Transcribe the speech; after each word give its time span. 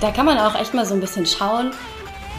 da 0.00 0.10
kann 0.10 0.24
man 0.24 0.38
auch 0.38 0.58
echt 0.58 0.72
mal 0.72 0.86
so 0.86 0.94
ein 0.94 1.00
bisschen 1.00 1.26
schauen, 1.26 1.72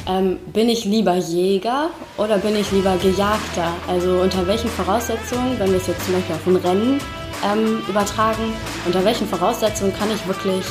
ähm, 0.07 0.39
bin 0.51 0.67
ich 0.67 0.83
lieber 0.83 1.15
Jäger 1.15 1.91
oder 2.17 2.39
bin 2.39 2.55
ich 2.55 2.71
lieber 2.71 2.97
Gejagter? 2.97 3.71
Also 3.87 4.19
unter 4.21 4.47
welchen 4.47 4.69
Voraussetzungen, 4.69 5.59
wenn 5.59 5.69
wir 5.69 5.77
es 5.77 5.85
jetzt 5.85 6.03
zum 6.03 6.15
Beispiel 6.15 6.35
auf 6.35 6.47
ein 6.47 6.55
Rennen 6.55 6.99
ähm, 7.45 7.83
übertragen, 7.87 8.53
unter 8.85 9.05
welchen 9.05 9.27
Voraussetzungen 9.27 9.93
kann 9.95 10.09
ich 10.11 10.27
wirklich 10.27 10.65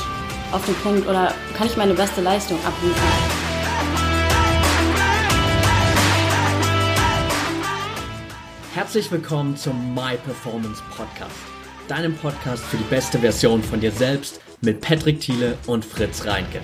auf 0.51 0.65
den 0.65 0.75
Punkt 0.75 1.07
oder 1.07 1.33
kann 1.55 1.67
ich 1.67 1.77
meine 1.77 1.93
beste 1.93 2.19
Leistung 2.19 2.57
abliefern? 2.65 3.07
Herzlich 8.73 9.09
willkommen 9.11 9.55
zum 9.55 9.93
My 9.93 10.17
Performance 10.25 10.81
Podcast, 10.97 11.31
deinem 11.87 12.15
Podcast 12.17 12.63
für 12.65 12.77
die 12.77 12.83
beste 12.89 13.19
Version 13.19 13.63
von 13.63 13.79
dir 13.79 13.91
selbst 13.91 14.41
mit 14.61 14.81
Patrick 14.81 15.21
Thiele 15.21 15.57
und 15.67 15.85
Fritz 15.85 16.25
Reinke. 16.25 16.59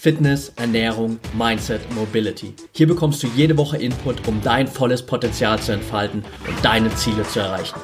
Fitness, 0.00 0.52
Ernährung, 0.56 1.20
Mindset, 1.36 1.80
Mobility. 1.94 2.54
Hier 2.72 2.86
bekommst 2.88 3.22
du 3.22 3.28
jede 3.36 3.56
Woche 3.56 3.76
Input, 3.76 4.26
um 4.26 4.40
dein 4.42 4.66
volles 4.66 5.02
Potenzial 5.02 5.60
zu 5.60 5.72
entfalten 5.72 6.24
und 6.48 6.64
deine 6.64 6.92
Ziele 6.94 7.22
zu 7.24 7.40
erreichen. 7.40 7.78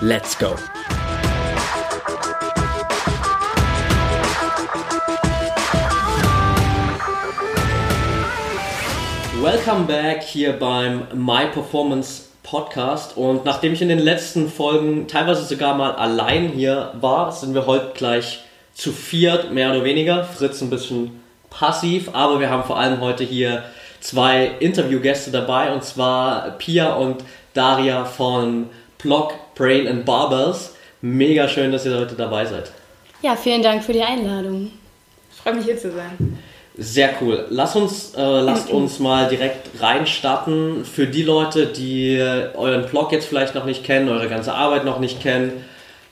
Let's 0.00 0.38
go! 0.38 0.54
Welcome 9.42 9.84
back 9.86 10.22
hier 10.22 10.52
beim 10.52 11.06
My 11.14 11.46
Performance 11.46 12.24
Podcast 12.42 13.16
und 13.16 13.44
nachdem 13.44 13.74
ich 13.74 13.82
in 13.82 13.88
den 13.88 13.98
letzten 13.98 14.48
Folgen 14.48 15.06
teilweise 15.06 15.44
sogar 15.44 15.76
mal 15.76 15.92
allein 15.92 16.48
hier 16.48 16.94
war, 17.00 17.30
sind 17.30 17.54
wir 17.54 17.66
heute 17.66 17.92
gleich 17.94 18.42
zu 18.72 18.92
viert, 18.92 19.52
mehr 19.52 19.70
oder 19.70 19.84
weniger. 19.84 20.24
Fritz 20.24 20.62
ein 20.62 20.70
bisschen 20.70 21.20
passiv, 21.50 22.10
aber 22.12 22.40
wir 22.40 22.50
haben 22.50 22.64
vor 22.64 22.78
allem 22.78 23.00
heute 23.00 23.24
hier 23.24 23.64
zwei 24.00 24.52
Interviewgäste 24.60 25.30
dabei 25.30 25.72
und 25.72 25.84
zwar 25.84 26.50
Pia 26.58 26.94
und 26.94 27.24
Daria 27.54 28.04
von 28.04 28.68
Block, 28.98 29.34
Brain 29.54 29.88
and 29.88 30.04
Barbells. 30.04 30.74
Mega 31.00 31.48
schön, 31.48 31.72
dass 31.72 31.86
ihr 31.86 31.96
heute 31.96 32.14
dabei 32.14 32.44
seid. 32.44 32.72
Ja, 33.22 33.36
vielen 33.36 33.62
Dank 33.62 33.82
für 33.82 33.92
die 33.92 34.02
Einladung. 34.02 34.70
Ich 35.32 35.38
freue 35.38 35.54
mich 35.54 35.64
hier 35.64 35.78
zu 35.78 35.90
sein. 35.90 36.38
Sehr 36.76 37.10
cool. 37.20 37.46
Lass 37.50 37.74
uns, 37.74 38.14
äh, 38.14 38.20
lasst 38.20 38.70
uns 38.70 39.00
mal 39.00 39.28
direkt 39.28 39.82
reinstarten. 39.82 40.84
Für 40.84 41.08
die 41.08 41.24
Leute, 41.24 41.66
die 41.66 42.22
euren 42.54 42.86
Blog 42.86 43.10
jetzt 43.10 43.26
vielleicht 43.26 43.56
noch 43.56 43.64
nicht 43.64 43.82
kennen, 43.82 44.08
eure 44.08 44.28
ganze 44.28 44.54
Arbeit 44.54 44.84
noch 44.84 45.00
nicht 45.00 45.20
kennen, 45.20 45.64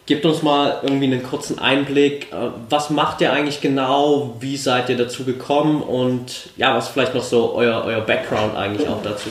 Gebt 0.07 0.25
uns 0.25 0.43
mal 0.43 0.79
irgendwie 0.83 1.07
einen 1.07 1.25
kurzen 1.25 1.59
Einblick. 1.59 2.33
Äh, 2.33 2.51
was 2.71 2.91
macht 2.91 3.21
ihr 3.21 3.33
eigentlich 3.33 3.61
genau? 3.61 4.37
Wie 4.39 4.57
seid 4.57 4.89
ihr 4.89 4.97
dazu 4.97 5.25
gekommen? 5.25 5.83
Und 5.83 6.51
ja, 6.57 6.77
was 6.77 6.87
ist 6.87 6.93
vielleicht 6.93 7.15
noch 7.15 7.25
so 7.25 7.53
euer, 7.55 7.83
euer 7.85 8.01
Background 8.01 8.57
eigentlich 8.57 8.89
auch 8.89 9.03
dazu? 9.03 9.31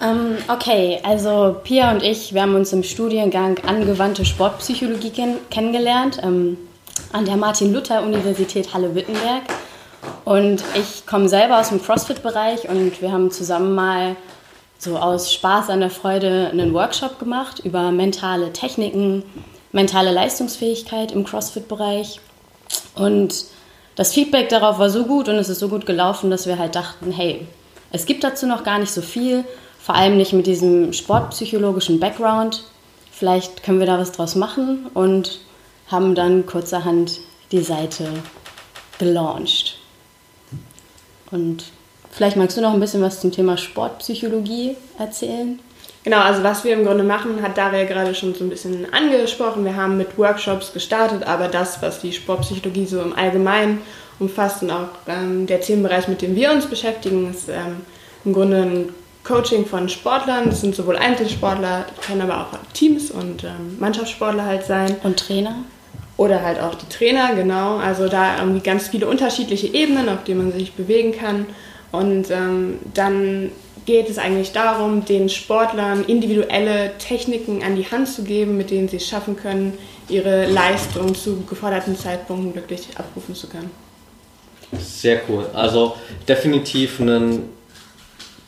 Um, 0.00 0.08
ähm, 0.08 0.36
okay, 0.46 1.00
also 1.02 1.56
Pia 1.64 1.90
und 1.90 2.04
ich, 2.04 2.32
wir 2.32 2.42
haben 2.42 2.54
uns 2.54 2.72
im 2.72 2.84
Studiengang 2.84 3.58
angewandte 3.66 4.24
Sportpsychologie 4.24 5.10
kenn 5.10 5.36
kennengelernt 5.50 6.20
ähm, 6.22 6.56
an 7.12 7.24
der 7.24 7.36
Martin-Luther-Universität 7.36 8.72
Halle-Wittenberg. 8.72 9.42
Und 10.24 10.62
ich 10.74 11.06
komme 11.06 11.28
selber 11.28 11.58
aus 11.58 11.70
dem 11.70 11.82
CrossFit-Bereich 11.82 12.68
und 12.68 13.02
wir 13.02 13.10
haben 13.10 13.32
zusammen 13.32 13.74
mal 13.74 14.14
so 14.78 14.96
aus 14.96 15.32
Spaß 15.32 15.70
an 15.70 15.80
der 15.80 15.90
Freude 15.90 16.48
einen 16.50 16.72
Workshop 16.72 17.18
gemacht 17.18 17.60
über 17.64 17.90
mentale 17.90 18.52
Techniken, 18.52 19.24
mentale 19.72 20.12
Leistungsfähigkeit 20.12 21.12
im 21.12 21.24
CrossFit-Bereich. 21.24 22.20
Und 22.94 23.44
das 23.96 24.14
Feedback 24.14 24.48
darauf 24.48 24.78
war 24.78 24.90
so 24.90 25.04
gut 25.04 25.28
und 25.28 25.34
es 25.34 25.48
ist 25.48 25.58
so 25.58 25.68
gut 25.68 25.84
gelaufen, 25.84 26.30
dass 26.30 26.46
wir 26.46 26.58
halt 26.58 26.76
dachten, 26.76 27.10
hey, 27.10 27.46
es 27.90 28.06
gibt 28.06 28.22
dazu 28.22 28.46
noch 28.46 28.62
gar 28.62 28.78
nicht 28.78 28.92
so 28.92 29.02
viel, 29.02 29.44
vor 29.80 29.96
allem 29.96 30.16
nicht 30.16 30.32
mit 30.32 30.46
diesem 30.46 30.92
sportpsychologischen 30.92 31.98
Background. 31.98 32.62
Vielleicht 33.10 33.64
können 33.64 33.80
wir 33.80 33.86
da 33.86 33.98
was 33.98 34.12
draus 34.12 34.36
machen 34.36 34.86
und 34.94 35.40
haben 35.88 36.14
dann 36.14 36.46
kurzerhand 36.46 37.18
die 37.50 37.62
Seite 37.62 38.08
gelauncht. 38.98 39.78
Und 41.30 41.64
Vielleicht 42.10 42.36
magst 42.36 42.56
du 42.56 42.60
noch 42.60 42.72
ein 42.72 42.80
bisschen 42.80 43.02
was 43.02 43.20
zum 43.20 43.32
Thema 43.32 43.56
Sportpsychologie 43.56 44.76
erzählen? 44.98 45.58
Genau, 46.04 46.20
also 46.20 46.42
was 46.42 46.64
wir 46.64 46.72
im 46.72 46.84
Grunde 46.84 47.04
machen, 47.04 47.42
hat 47.42 47.58
Daria 47.58 47.84
gerade 47.84 48.14
schon 48.14 48.34
so 48.34 48.44
ein 48.44 48.48
bisschen 48.48 48.86
angesprochen. 48.92 49.64
Wir 49.64 49.76
haben 49.76 49.98
mit 49.98 50.16
Workshops 50.16 50.72
gestartet, 50.72 51.24
aber 51.26 51.48
das, 51.48 51.82
was 51.82 52.00
die 52.00 52.12
Sportpsychologie 52.12 52.86
so 52.86 53.00
im 53.00 53.14
Allgemeinen 53.14 53.82
umfasst 54.18 54.62
und 54.62 54.70
auch 54.70 54.88
ähm, 55.06 55.46
der 55.46 55.60
Themenbereich, 55.60 56.08
mit 56.08 56.22
dem 56.22 56.34
wir 56.34 56.50
uns 56.50 56.66
beschäftigen, 56.66 57.30
ist 57.30 57.48
ähm, 57.48 57.82
im 58.24 58.32
Grunde 58.32 58.62
ein 58.62 58.88
Coaching 59.24 59.66
von 59.66 59.88
Sportlern. 59.88 60.46
Das 60.46 60.60
sind 60.62 60.74
sowohl 60.74 60.96
Einzelsportler, 60.96 61.84
können 62.06 62.22
aber 62.22 62.40
auch 62.40 62.72
Teams 62.72 63.10
und 63.10 63.44
ähm, 63.44 63.76
Mannschaftssportler 63.78 64.44
halt 64.44 64.64
sein. 64.64 64.96
Und 65.02 65.18
Trainer? 65.18 65.56
Oder 66.16 66.42
halt 66.42 66.60
auch 66.60 66.74
die 66.74 66.88
Trainer, 66.88 67.34
genau. 67.34 67.76
Also 67.76 68.08
da 68.08 68.38
irgendwie 68.38 68.60
ganz 68.60 68.88
viele 68.88 69.06
unterschiedliche 69.06 69.68
Ebenen, 69.68 70.08
auf 70.08 70.24
denen 70.24 70.44
man 70.44 70.52
sich 70.52 70.72
bewegen 70.72 71.12
kann. 71.12 71.46
Und 71.92 72.30
ähm, 72.30 72.78
dann 72.94 73.50
geht 73.86 74.10
es 74.10 74.18
eigentlich 74.18 74.52
darum, 74.52 75.04
den 75.06 75.28
Sportlern 75.28 76.04
individuelle 76.04 76.92
Techniken 76.98 77.62
an 77.62 77.74
die 77.74 77.90
Hand 77.90 78.08
zu 78.08 78.22
geben, 78.22 78.58
mit 78.58 78.70
denen 78.70 78.88
sie 78.88 78.98
es 78.98 79.08
schaffen 79.08 79.36
können, 79.36 79.72
ihre 80.08 80.46
Leistung 80.46 81.14
zu 81.14 81.42
geforderten 81.48 81.96
Zeitpunkten 81.96 82.54
wirklich 82.54 82.88
abrufen 82.96 83.34
zu 83.34 83.46
können. 83.46 83.70
Sehr 84.78 85.22
cool. 85.28 85.46
Also 85.54 85.96
definitiv 86.28 87.00
einen 87.00 87.48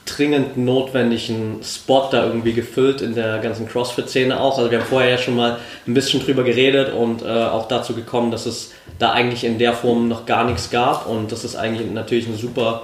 dringend 0.05 0.57
notwendigen 0.57 1.61
Spot 1.63 2.09
da 2.11 2.27
irgendwie 2.27 2.53
gefüllt 2.53 3.01
in 3.01 3.15
der 3.15 3.39
ganzen 3.39 3.67
CrossFit-Szene 3.67 4.39
auch. 4.39 4.59
Also 4.59 4.71
wir 4.71 4.81
haben 4.81 4.87
vorher 4.87 5.11
ja 5.11 5.19
schon 5.19 5.37
mal 5.37 5.59
ein 5.87 5.95
bisschen 5.95 6.21
drüber 6.21 6.43
geredet 6.43 6.93
und 6.93 7.23
äh, 7.23 7.27
auch 7.27 7.69
dazu 7.69 7.95
gekommen, 7.95 8.31
dass 8.31 8.45
es 8.45 8.73
da 8.99 9.13
eigentlich 9.13 9.45
in 9.45 9.59
der 9.59 9.73
Form 9.73 10.09
noch 10.09 10.27
gar 10.27 10.45
nichts 10.45 10.71
gab 10.71 11.07
und 11.07 11.33
das 11.33 11.45
ist 11.45 11.57
eigentlich 11.57 11.91
natürlich 11.91 12.27
ein 12.27 12.37
super 12.37 12.83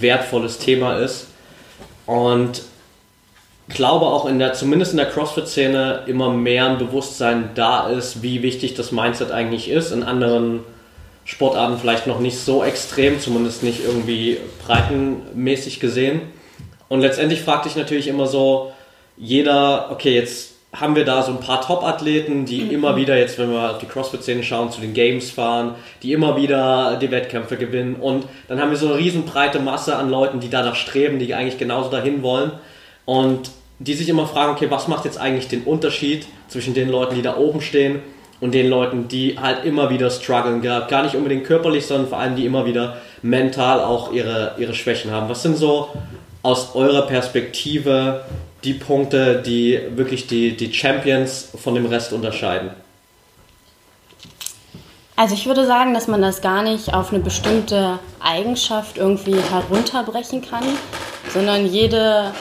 wertvolles 0.00 0.58
Thema 0.58 0.98
ist. 0.98 1.28
Und 2.06 2.62
glaube 3.68 4.06
auch 4.06 4.26
in 4.26 4.38
der, 4.38 4.52
zumindest 4.54 4.92
in 4.92 4.98
der 4.98 5.06
CrossFit-Szene, 5.06 6.04
immer 6.06 6.30
mehr 6.30 6.66
ein 6.66 6.78
Bewusstsein 6.78 7.50
da 7.54 7.88
ist, 7.88 8.22
wie 8.22 8.42
wichtig 8.42 8.74
das 8.74 8.92
Mindset 8.92 9.30
eigentlich 9.30 9.70
ist. 9.70 9.92
In 9.92 10.02
anderen 10.02 10.60
Sportarten 11.24 11.78
vielleicht 11.78 12.06
noch 12.06 12.20
nicht 12.20 12.38
so 12.38 12.64
extrem, 12.64 13.20
zumindest 13.20 13.62
nicht 13.62 13.84
irgendwie 13.84 14.38
breitenmäßig 14.66 15.80
gesehen. 15.80 16.22
Und 16.88 17.00
letztendlich 17.00 17.42
fragte 17.42 17.68
ich 17.68 17.76
natürlich 17.76 18.08
immer 18.08 18.26
so, 18.26 18.72
jeder, 19.16 19.90
okay, 19.90 20.14
jetzt 20.14 20.51
haben 20.74 20.96
wir 20.96 21.04
da 21.04 21.22
so 21.22 21.32
ein 21.32 21.40
paar 21.40 21.60
Top-Athleten, 21.60 22.46
die 22.46 22.62
mhm. 22.62 22.70
immer 22.70 22.96
wieder, 22.96 23.16
jetzt 23.16 23.38
wenn 23.38 23.50
wir 23.50 23.72
auf 23.72 23.78
die 23.78 23.86
CrossFit-Szene 23.86 24.42
schauen, 24.42 24.70
zu 24.70 24.80
den 24.80 24.94
Games 24.94 25.30
fahren, 25.30 25.74
die 26.02 26.12
immer 26.12 26.36
wieder 26.36 26.96
die 26.96 27.10
Wettkämpfe 27.10 27.56
gewinnen. 27.56 27.96
Und 27.96 28.24
dann 28.48 28.60
haben 28.60 28.70
wir 28.70 28.78
so 28.78 28.86
eine 28.86 28.96
riesen 28.96 29.24
breite 29.24 29.60
Masse 29.60 29.96
an 29.96 30.08
Leuten, 30.08 30.40
die 30.40 30.48
danach 30.48 30.74
streben, 30.74 31.18
die 31.18 31.34
eigentlich 31.34 31.58
genauso 31.58 31.90
dahin 31.90 32.22
wollen. 32.22 32.52
Und 33.04 33.50
die 33.78 33.94
sich 33.94 34.08
immer 34.08 34.26
fragen, 34.26 34.52
okay, 34.52 34.70
was 34.70 34.88
macht 34.88 35.04
jetzt 35.04 35.18
eigentlich 35.18 35.48
den 35.48 35.64
Unterschied 35.64 36.26
zwischen 36.48 36.72
den 36.72 36.88
Leuten, 36.88 37.16
die 37.16 37.22
da 37.22 37.36
oben 37.36 37.60
stehen 37.60 38.00
und 38.40 38.54
den 38.54 38.68
Leuten, 38.68 39.08
die 39.08 39.38
halt 39.40 39.64
immer 39.64 39.90
wieder 39.90 40.08
strugglen, 40.10 40.62
gar 40.62 41.02
nicht 41.02 41.16
unbedingt 41.16 41.44
körperlich, 41.44 41.86
sondern 41.86 42.08
vor 42.08 42.18
allem 42.18 42.36
die 42.36 42.46
immer 42.46 42.64
wieder 42.64 42.96
mental 43.22 43.80
auch 43.80 44.12
ihre, 44.12 44.54
ihre 44.58 44.74
Schwächen 44.74 45.10
haben. 45.10 45.28
Was 45.28 45.42
sind 45.42 45.56
so 45.56 45.88
aus 46.42 46.74
eurer 46.74 47.02
Perspektive 47.02 48.22
die 48.64 48.74
Punkte, 48.74 49.42
die 49.42 49.80
wirklich 49.94 50.26
die, 50.26 50.56
die 50.56 50.72
Champions 50.72 51.48
von 51.56 51.74
dem 51.74 51.86
Rest 51.86 52.12
unterscheiden? 52.12 52.70
Also 55.16 55.34
ich 55.34 55.46
würde 55.46 55.66
sagen, 55.66 55.94
dass 55.94 56.08
man 56.08 56.22
das 56.22 56.40
gar 56.40 56.62
nicht 56.62 56.94
auf 56.94 57.12
eine 57.12 57.22
bestimmte 57.22 57.98
Eigenschaft 58.20 58.96
irgendwie 58.96 59.36
herunterbrechen 59.36 60.42
kann, 60.42 60.64
sondern 61.32 61.66
jede 61.66 62.32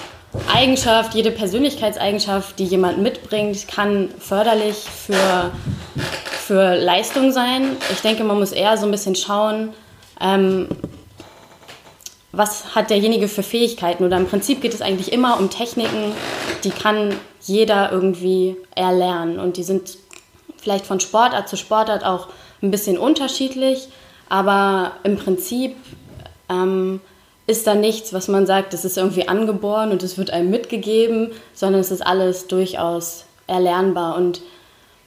Eigenschaft, 0.51 1.13
jede 1.13 1.31
Persönlichkeitseigenschaft, 1.31 2.57
die 2.57 2.63
jemand 2.63 2.99
mitbringt, 2.99 3.67
kann 3.67 4.09
förderlich 4.17 4.77
für, 4.77 5.51
für 6.47 6.75
Leistung 6.75 7.31
sein. 7.31 7.75
Ich 7.91 8.01
denke, 8.01 8.23
man 8.23 8.39
muss 8.39 8.53
eher 8.53 8.77
so 8.77 8.85
ein 8.85 8.91
bisschen 8.91 9.15
schauen, 9.15 9.73
ähm, 10.21 10.67
was 12.31 12.75
hat 12.75 12.89
derjenige 12.89 13.27
für 13.27 13.43
Fähigkeiten. 13.43 14.05
Oder 14.05 14.17
im 14.17 14.27
Prinzip 14.27 14.61
geht 14.61 14.73
es 14.73 14.81
eigentlich 14.81 15.11
immer 15.11 15.39
um 15.39 15.49
Techniken, 15.49 16.13
die 16.63 16.69
kann 16.69 17.15
jeder 17.41 17.91
irgendwie 17.91 18.55
erlernen. 18.75 19.39
Und 19.39 19.57
die 19.57 19.63
sind 19.63 19.97
vielleicht 20.57 20.85
von 20.85 20.99
Sportart 20.99 21.49
zu 21.49 21.57
Sportart 21.57 22.05
auch 22.05 22.27
ein 22.61 22.71
bisschen 22.71 22.97
unterschiedlich, 22.97 23.89
aber 24.29 24.93
im 25.03 25.17
Prinzip 25.17 25.75
ähm, 26.49 27.01
ist 27.47 27.67
da 27.67 27.75
nichts, 27.75 28.13
was 28.13 28.27
man 28.27 28.45
sagt, 28.45 28.73
das 28.73 28.85
ist 28.85 28.97
irgendwie 28.97 29.27
angeboren 29.27 29.91
und 29.91 30.03
es 30.03 30.17
wird 30.17 30.29
einem 30.29 30.51
mitgegeben, 30.51 31.31
sondern 31.53 31.81
es 31.81 31.91
ist 31.91 32.05
alles 32.05 32.47
durchaus 32.47 33.25
erlernbar. 33.47 34.15
Und 34.15 34.41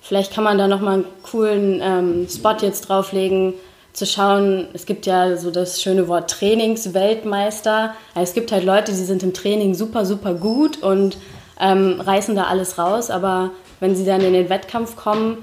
vielleicht 0.03 0.33
kann 0.33 0.45
man 0.45 0.59
da 0.59 0.67
nochmal 0.67 0.95
einen 0.95 1.07
coolen 1.23 1.81
ähm, 1.83 2.29
Spot 2.29 2.57
jetzt 2.61 2.89
drauflegen, 2.89 3.55
zu 3.95 4.07
schauen, 4.07 4.69
es 4.75 4.87
gibt 4.87 5.07
ja 5.07 5.37
so 5.37 5.51
das 5.51 5.81
schöne 5.81 6.09
Wort 6.09 6.29
Trainingsweltmeister. 6.31 7.95
Es 8.17 8.35
gibt 8.35 8.51
halt 8.51 8.65
Leute, 8.65 8.93
die 8.93 9.05
sind 9.05 9.23
im 9.23 9.33
Training 9.33 9.75
super, 9.75 10.05
super 10.05 10.35
gut 10.35 10.83
und 10.83 11.17
ähm, 11.61 12.01
reißen 12.01 12.35
da 12.35 12.45
alles 12.45 12.77
raus, 12.77 13.09
aber 13.11 13.51
wenn 13.79 13.95
sie 13.95 14.05
dann 14.05 14.21
in 14.21 14.33
den 14.33 14.51
Wettkampf 14.51 14.97
kommen, 14.97 15.39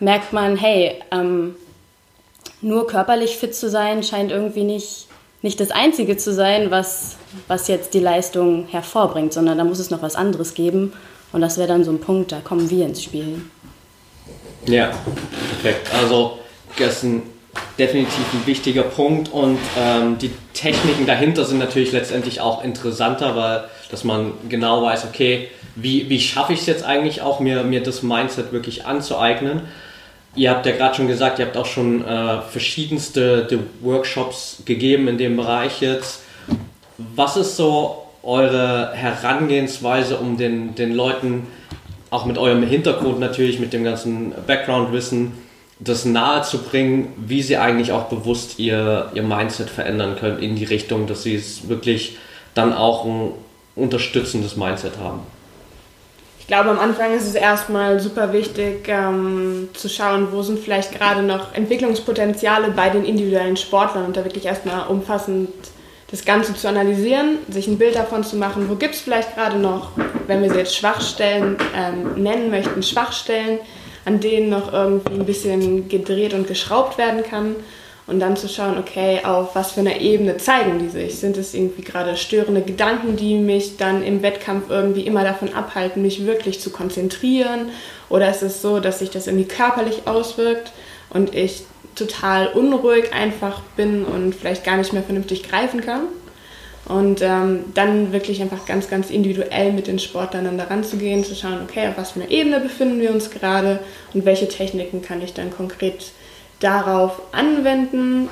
merkt 0.00 0.32
man, 0.32 0.56
hey, 0.56 1.00
ähm, 1.12 1.54
nur 2.60 2.88
körperlich 2.88 3.36
fit 3.36 3.54
zu 3.54 3.70
sein 3.70 4.02
scheint 4.02 4.32
irgendwie 4.32 4.64
nicht, 4.64 5.06
nicht 5.42 5.60
das 5.60 5.70
Einzige 5.70 6.16
zu 6.16 6.32
sein, 6.32 6.72
was, 6.72 7.16
was 7.46 7.68
jetzt 7.68 7.94
die 7.94 8.00
Leistung 8.00 8.66
hervorbringt, 8.68 9.32
sondern 9.32 9.58
da 9.58 9.64
muss 9.64 9.78
es 9.78 9.90
noch 9.90 10.02
was 10.02 10.16
anderes 10.16 10.54
geben. 10.54 10.92
Und 11.32 11.40
das 11.40 11.56
wäre 11.56 11.68
dann 11.68 11.84
so 11.84 11.92
ein 11.92 12.00
Punkt, 12.00 12.32
da 12.32 12.40
kommen 12.40 12.68
wir 12.68 12.84
ins 12.84 13.02
Spiel. 13.02 13.42
Ja, 14.66 14.90
perfekt. 15.60 15.88
Also 15.94 16.38
gestern 16.76 17.22
definitiv 17.82 18.32
ein 18.32 18.46
wichtiger 18.46 18.84
Punkt 18.84 19.32
und 19.32 19.58
ähm, 19.76 20.16
die 20.18 20.30
Techniken 20.54 21.04
dahinter 21.04 21.44
sind 21.44 21.58
natürlich 21.58 21.90
letztendlich 21.90 22.40
auch 22.40 22.62
interessanter, 22.62 23.34
weil 23.34 23.64
dass 23.90 24.04
man 24.04 24.32
genau 24.48 24.82
weiß, 24.82 25.04
okay, 25.04 25.48
wie, 25.74 26.08
wie 26.08 26.20
schaffe 26.20 26.52
ich 26.52 26.60
es 26.60 26.66
jetzt 26.66 26.84
eigentlich 26.84 27.22
auch, 27.22 27.40
mir, 27.40 27.64
mir 27.64 27.82
das 27.82 28.02
Mindset 28.02 28.52
wirklich 28.52 28.86
anzueignen. 28.86 29.62
Ihr 30.34 30.50
habt 30.50 30.64
ja 30.64 30.72
gerade 30.72 30.94
schon 30.94 31.08
gesagt, 31.08 31.38
ihr 31.38 31.46
habt 31.46 31.56
auch 31.56 31.66
schon 31.66 32.06
äh, 32.06 32.40
verschiedenste 32.40 33.46
Workshops 33.80 34.62
gegeben 34.64 35.08
in 35.08 35.18
dem 35.18 35.36
Bereich 35.36 35.80
jetzt. 35.80 36.22
Was 36.96 37.36
ist 37.36 37.56
so 37.56 38.06
eure 38.22 38.92
Herangehensweise, 38.94 40.16
um 40.16 40.36
den, 40.36 40.74
den 40.74 40.94
Leuten, 40.94 41.48
auch 42.10 42.24
mit 42.26 42.38
eurem 42.38 42.62
Hintergrund 42.62 43.18
natürlich, 43.18 43.58
mit 43.58 43.72
dem 43.72 43.84
ganzen 43.84 44.32
Background-Wissen, 44.46 45.32
das 45.84 46.04
nahe 46.04 46.42
zu 46.42 46.58
bringen, 46.58 47.12
wie 47.16 47.42
sie 47.42 47.56
eigentlich 47.56 47.92
auch 47.92 48.04
bewusst 48.04 48.58
ihr, 48.58 49.10
ihr 49.14 49.22
Mindset 49.22 49.68
verändern 49.68 50.16
können 50.16 50.38
in 50.38 50.54
die 50.54 50.64
Richtung, 50.64 51.06
dass 51.06 51.22
sie 51.22 51.34
es 51.34 51.68
wirklich 51.68 52.18
dann 52.54 52.72
auch 52.72 53.04
ein 53.04 53.32
unterstützendes 53.74 54.56
Mindset 54.56 54.98
haben. 55.02 55.20
Ich 56.38 56.46
glaube, 56.46 56.70
am 56.70 56.78
Anfang 56.78 57.14
ist 57.14 57.26
es 57.26 57.34
erstmal 57.34 58.00
super 58.00 58.32
wichtig 58.32 58.86
ähm, 58.88 59.68
zu 59.74 59.88
schauen, 59.88 60.28
wo 60.32 60.42
sind 60.42 60.58
vielleicht 60.58 60.92
gerade 60.92 61.22
noch 61.22 61.54
Entwicklungspotenziale 61.54 62.70
bei 62.70 62.90
den 62.90 63.04
individuellen 63.04 63.56
Sportlern 63.56 64.06
und 64.06 64.16
da 64.16 64.24
wirklich 64.24 64.44
erstmal 64.44 64.86
umfassend 64.88 65.48
das 66.10 66.24
Ganze 66.26 66.54
zu 66.54 66.68
analysieren, 66.68 67.38
sich 67.48 67.68
ein 67.68 67.78
Bild 67.78 67.94
davon 67.94 68.22
zu 68.22 68.36
machen, 68.36 68.68
wo 68.68 68.74
gibt 68.74 68.94
es 68.94 69.00
vielleicht 69.00 69.34
gerade 69.34 69.56
noch, 69.56 69.92
wenn 70.26 70.42
wir 70.42 70.50
sie 70.50 70.58
jetzt 70.58 70.76
Schwachstellen 70.76 71.56
ähm, 71.74 72.22
nennen 72.22 72.50
möchten, 72.50 72.82
Schwachstellen, 72.82 73.60
an 74.04 74.20
denen 74.20 74.50
noch 74.50 74.72
irgendwie 74.72 75.14
ein 75.14 75.26
bisschen 75.26 75.88
gedreht 75.88 76.34
und 76.34 76.46
geschraubt 76.46 76.98
werden 76.98 77.22
kann. 77.22 77.56
Und 78.08 78.18
dann 78.18 78.36
zu 78.36 78.48
schauen, 78.48 78.78
okay, 78.78 79.20
auf 79.24 79.54
was 79.54 79.72
für 79.72 79.80
einer 79.80 80.00
Ebene 80.00 80.36
zeigen 80.36 80.80
die 80.80 80.88
sich? 80.88 81.20
Sind 81.20 81.36
es 81.36 81.54
irgendwie 81.54 81.82
gerade 81.82 82.16
störende 82.16 82.60
Gedanken, 82.60 83.16
die 83.16 83.36
mich 83.38 83.76
dann 83.76 84.02
im 84.02 84.22
Wettkampf 84.22 84.70
irgendwie 84.70 85.02
immer 85.02 85.22
davon 85.22 85.54
abhalten, 85.54 86.02
mich 86.02 86.26
wirklich 86.26 86.60
zu 86.60 86.70
konzentrieren? 86.70 87.70
Oder 88.08 88.28
ist 88.28 88.42
es 88.42 88.60
so, 88.60 88.80
dass 88.80 88.98
sich 88.98 89.10
das 89.10 89.28
irgendwie 89.28 89.46
körperlich 89.46 90.02
auswirkt 90.06 90.72
und 91.10 91.34
ich 91.34 91.64
total 91.94 92.48
unruhig 92.48 93.12
einfach 93.12 93.60
bin 93.76 94.04
und 94.04 94.34
vielleicht 94.34 94.64
gar 94.64 94.76
nicht 94.76 94.92
mehr 94.92 95.04
vernünftig 95.04 95.48
greifen 95.48 95.80
kann? 95.80 96.02
Und 96.86 97.22
ähm, 97.22 97.66
dann 97.74 98.12
wirklich 98.12 98.42
einfach 98.42 98.66
ganz, 98.66 98.90
ganz 98.90 99.08
individuell 99.10 99.72
mit 99.72 99.86
den 99.86 100.00
Sportlern 100.00 100.44
dann 100.44 100.58
daran 100.58 100.82
zu 100.82 100.96
gehen, 100.96 101.24
zu 101.24 101.36
schauen, 101.36 101.60
okay, 101.62 101.86
auf 101.88 101.96
was 101.96 102.12
für 102.12 102.20
einer 102.20 102.30
Ebene 102.30 102.58
befinden 102.58 103.00
wir 103.00 103.12
uns 103.12 103.30
gerade 103.30 103.78
und 104.14 104.24
welche 104.24 104.48
Techniken 104.48 105.00
kann 105.00 105.22
ich 105.22 105.32
dann 105.32 105.52
konkret 105.52 106.10
darauf 106.58 107.22
anwenden, 107.32 108.28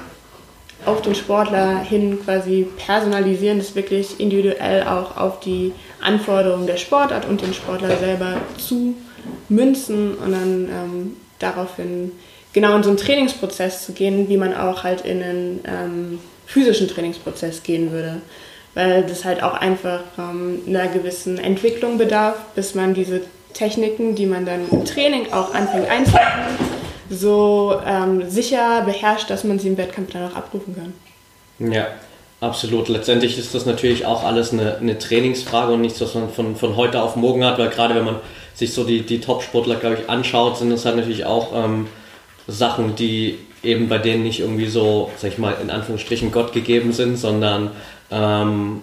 auf 0.86 1.02
den 1.02 1.14
Sportler 1.14 1.78
hin 1.80 2.18
quasi 2.24 2.66
personalisieren, 2.86 3.58
das 3.58 3.74
wirklich 3.74 4.18
individuell 4.18 4.82
auch 4.84 5.16
auf 5.16 5.40
die 5.40 5.72
Anforderungen 6.00 6.66
der 6.66 6.78
Sportart 6.78 7.28
und 7.28 7.42
den 7.42 7.52
Sportler 7.52 7.96
selber 7.98 8.40
zu 8.56 8.94
münzen 9.48 10.14
und 10.14 10.32
dann 10.32 10.68
ähm, 10.68 11.16
daraufhin 11.38 12.12
genau 12.52 12.76
in 12.76 12.82
so 12.82 12.88
einen 12.88 12.98
Trainingsprozess 12.98 13.84
zu 13.84 13.92
gehen, 13.92 14.28
wie 14.28 14.36
man 14.36 14.54
auch 14.54 14.82
halt 14.82 15.02
in 15.02 15.22
einen 15.22 15.60
ähm, 15.66 16.18
physischen 16.50 16.88
Trainingsprozess 16.88 17.62
gehen 17.62 17.92
würde. 17.92 18.20
Weil 18.74 19.02
das 19.02 19.24
halt 19.24 19.42
auch 19.42 19.54
einfach 19.54 20.00
ähm, 20.18 20.60
einer 20.66 20.88
gewissen 20.88 21.38
Entwicklung 21.38 21.98
bedarf, 21.98 22.36
bis 22.54 22.74
man 22.74 22.94
diese 22.94 23.22
Techniken, 23.52 24.14
die 24.14 24.26
man 24.26 24.46
dann 24.46 24.68
im 24.70 24.84
Training 24.84 25.32
auch 25.32 25.52
anfängt 25.54 25.88
einzusetzen, 25.88 26.20
so 27.08 27.80
ähm, 27.84 28.30
sicher 28.30 28.82
beherrscht, 28.82 29.28
dass 29.28 29.42
man 29.42 29.58
sie 29.58 29.68
im 29.68 29.76
Wettkampf 29.76 30.12
dann 30.12 30.30
auch 30.30 30.36
abrufen 30.36 30.76
kann. 30.76 31.72
Ja, 31.72 31.88
absolut. 32.40 32.88
Letztendlich 32.88 33.38
ist 33.38 33.54
das 33.54 33.66
natürlich 33.66 34.06
auch 34.06 34.22
alles 34.22 34.52
eine, 34.52 34.76
eine 34.76 34.98
Trainingsfrage 34.98 35.72
und 35.72 35.80
nichts, 35.80 36.00
was 36.00 36.14
man 36.14 36.30
von, 36.30 36.54
von 36.54 36.76
heute 36.76 37.02
auf 37.02 37.16
morgen 37.16 37.44
hat, 37.44 37.58
weil 37.58 37.70
gerade 37.70 37.96
wenn 37.96 38.04
man 38.04 38.16
sich 38.54 38.72
so 38.72 38.84
die, 38.84 39.02
die 39.02 39.20
Top-Sportler, 39.20 39.76
glaube 39.76 39.98
ich, 40.00 40.08
anschaut, 40.08 40.58
sind 40.58 40.70
das 40.70 40.84
halt 40.84 40.96
natürlich 40.96 41.24
auch 41.24 41.52
ähm, 41.54 41.88
Sachen, 42.46 42.96
die 42.96 43.38
eben 43.62 43.88
bei 43.88 43.98
denen 43.98 44.22
nicht 44.22 44.40
irgendwie 44.40 44.66
so, 44.66 45.10
sag 45.16 45.32
ich 45.32 45.38
mal, 45.38 45.56
in 45.60 45.70
Anführungsstrichen 45.70 46.32
Gott 46.32 46.52
gegeben 46.52 46.92
sind, 46.92 47.16
sondern 47.16 47.70
ähm, 48.10 48.82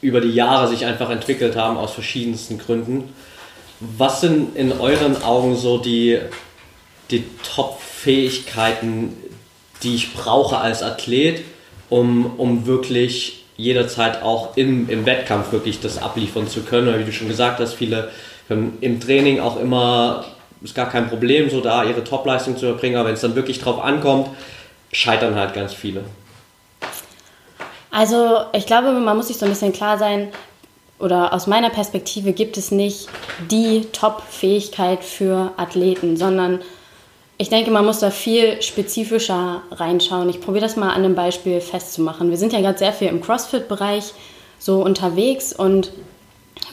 über 0.00 0.20
die 0.20 0.30
Jahre 0.30 0.68
sich 0.68 0.84
einfach 0.84 1.10
entwickelt 1.10 1.56
haben 1.56 1.76
aus 1.76 1.92
verschiedensten 1.92 2.58
Gründen. 2.58 3.12
Was 3.80 4.20
sind 4.20 4.56
in 4.56 4.72
euren 4.72 5.22
Augen 5.22 5.56
so 5.56 5.78
die, 5.78 6.18
die 7.10 7.24
Top-Fähigkeiten, 7.54 9.16
die 9.82 9.94
ich 9.96 10.14
brauche 10.14 10.58
als 10.58 10.82
Athlet, 10.82 11.42
um, 11.88 12.38
um 12.38 12.66
wirklich 12.66 13.44
jederzeit 13.56 14.22
auch 14.22 14.56
im, 14.56 14.88
im 14.88 15.04
Wettkampf 15.04 15.52
wirklich 15.52 15.80
das 15.80 15.98
abliefern 15.98 16.46
zu 16.46 16.62
können? 16.62 16.88
Oder 16.88 17.00
wie 17.00 17.04
du 17.04 17.12
schon 17.12 17.28
gesagt 17.28 17.60
hast, 17.60 17.74
viele 17.74 18.10
haben 18.48 18.78
im 18.80 19.00
Training 19.00 19.40
auch 19.40 19.58
immer 19.58 20.24
ist 20.62 20.74
gar 20.74 20.88
kein 20.88 21.08
Problem, 21.08 21.50
so 21.50 21.60
da 21.60 21.84
ihre 21.84 22.04
Topleistung 22.04 22.56
zu 22.56 22.66
erbringen, 22.66 22.96
aber 22.96 23.08
wenn 23.08 23.14
es 23.14 23.20
dann 23.20 23.34
wirklich 23.34 23.60
drauf 23.60 23.82
ankommt, 23.82 24.28
scheitern 24.92 25.34
halt 25.34 25.54
ganz 25.54 25.72
viele. 25.72 26.04
Also 27.90 28.40
ich 28.52 28.66
glaube, 28.66 28.92
man 28.92 29.16
muss 29.16 29.28
sich 29.28 29.36
so 29.36 29.44
ein 29.44 29.50
bisschen 29.50 29.72
klar 29.72 29.98
sein, 29.98 30.28
oder 31.02 31.34
aus 31.34 31.48
meiner 31.48 31.68
Perspektive 31.68 32.32
gibt 32.32 32.56
es 32.56 32.70
nicht 32.70 33.08
die 33.50 33.86
Top-Fähigkeit 33.92 35.02
für 35.02 35.52
Athleten, 35.56 36.16
sondern 36.16 36.60
ich 37.38 37.48
denke, 37.48 37.72
man 37.72 37.84
muss 37.84 37.98
da 37.98 38.10
viel 38.10 38.62
spezifischer 38.62 39.62
reinschauen. 39.72 40.28
Ich 40.28 40.40
probiere 40.40 40.64
das 40.64 40.76
mal 40.76 40.90
an 40.90 41.04
einem 41.04 41.16
Beispiel 41.16 41.60
festzumachen. 41.60 42.30
Wir 42.30 42.36
sind 42.36 42.52
ja 42.52 42.60
gerade 42.60 42.78
sehr 42.78 42.92
viel 42.92 43.08
im 43.08 43.20
CrossFit-Bereich 43.20 44.12
so 44.60 44.80
unterwegs 44.80 45.52
und 45.52 45.90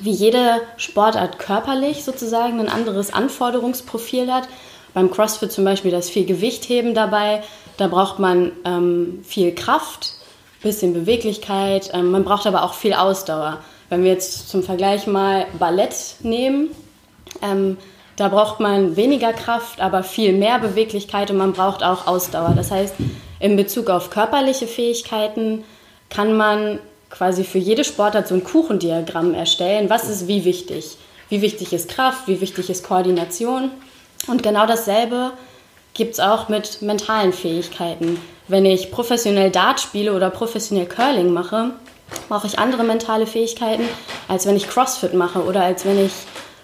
wie 0.02 0.12
jede 0.12 0.62
Sportart 0.78 1.40
körperlich 1.40 2.04
sozusagen 2.04 2.60
ein 2.60 2.70
anderes 2.70 3.14
Anforderungsprofil 3.14 4.32
hat. 4.32 4.48
Beim 4.94 5.12
CrossFit 5.12 5.52
zum 5.52 5.66
Beispiel 5.66 5.92
das 5.92 6.10
viel 6.10 6.26
Gewichtheben 6.26 6.94
dabei. 6.94 7.44
Da 7.78 7.88
braucht 7.88 8.20
man 8.20 8.52
ähm, 8.66 9.20
viel 9.24 9.54
Kraft, 9.54 10.14
bisschen 10.62 10.94
Beweglichkeit. 10.94 11.92
Ähm, 11.94 12.12
man 12.12 12.24
braucht 12.24 12.48
aber 12.48 12.64
auch 12.64 12.74
viel 12.74 12.94
Ausdauer. 12.94 13.60
Wenn 13.90 14.04
wir 14.04 14.12
jetzt 14.12 14.50
zum 14.50 14.64
Vergleich 14.64 15.08
mal 15.08 15.46
Ballett 15.58 16.16
nehmen, 16.22 16.70
ähm, 17.42 17.78
da 18.16 18.28
braucht 18.28 18.60
man 18.60 18.98
weniger 18.98 19.32
Kraft, 19.32 19.80
aber 19.80 20.04
viel 20.04 20.34
mehr 20.34 20.60
Beweglichkeit 20.60 21.32
und 21.32 21.38
man 21.38 21.54
braucht 21.54 21.84
auch 21.84 22.06
Ausdauer. 22.06 22.54
Das 22.56 22.70
heißt, 22.70 22.96
in 23.40 23.56
Bezug 23.56 23.90
auf 23.90 24.10
körperliche 24.10 24.68
Fähigkeiten 24.68 25.64
kann 26.10 26.36
man 26.36 26.80
quasi 27.10 27.44
für 27.44 27.58
jede 27.58 27.84
Sportart 27.84 28.28
so 28.28 28.36
ein 28.36 28.44
Kuchendiagramm 28.44 29.34
erstellen. 29.34 29.90
Was 29.90 30.10
ist 30.10 30.28
wie 30.28 30.46
wichtig? 30.46 30.98
Wie 31.30 31.42
wichtig 31.42 31.74
ist 31.74 31.90
Kraft? 31.90 32.28
Wie 32.28 32.42
wichtig 32.42 32.70
ist 32.70 32.84
Koordination? 32.84 33.72
Und 34.28 34.44
genau 34.44 34.66
dasselbe 34.66 35.32
gibt 35.94 36.14
es 36.14 36.20
auch 36.20 36.50
mit 36.50 36.82
mentalen 36.82 37.34
Fähigkeiten. 37.34 38.20
Wenn 38.48 38.66
ich 38.66 38.92
professionell 38.92 39.52
Dart 39.52 39.80
spiele 39.80 40.16
oder 40.16 40.30
professionell 40.30 40.86
Curling 40.86 41.32
mache, 41.32 41.72
brauche 42.28 42.48
ich 42.48 42.58
andere 42.58 42.84
mentale 42.84 43.28
Fähigkeiten, 43.28 43.84
als 44.28 44.46
wenn 44.46 44.56
ich 44.56 44.68
CrossFit 44.68 45.14
mache 45.14 45.44
oder 45.44 45.64
als 45.64 45.86
wenn 45.86 46.04
ich 46.04 46.12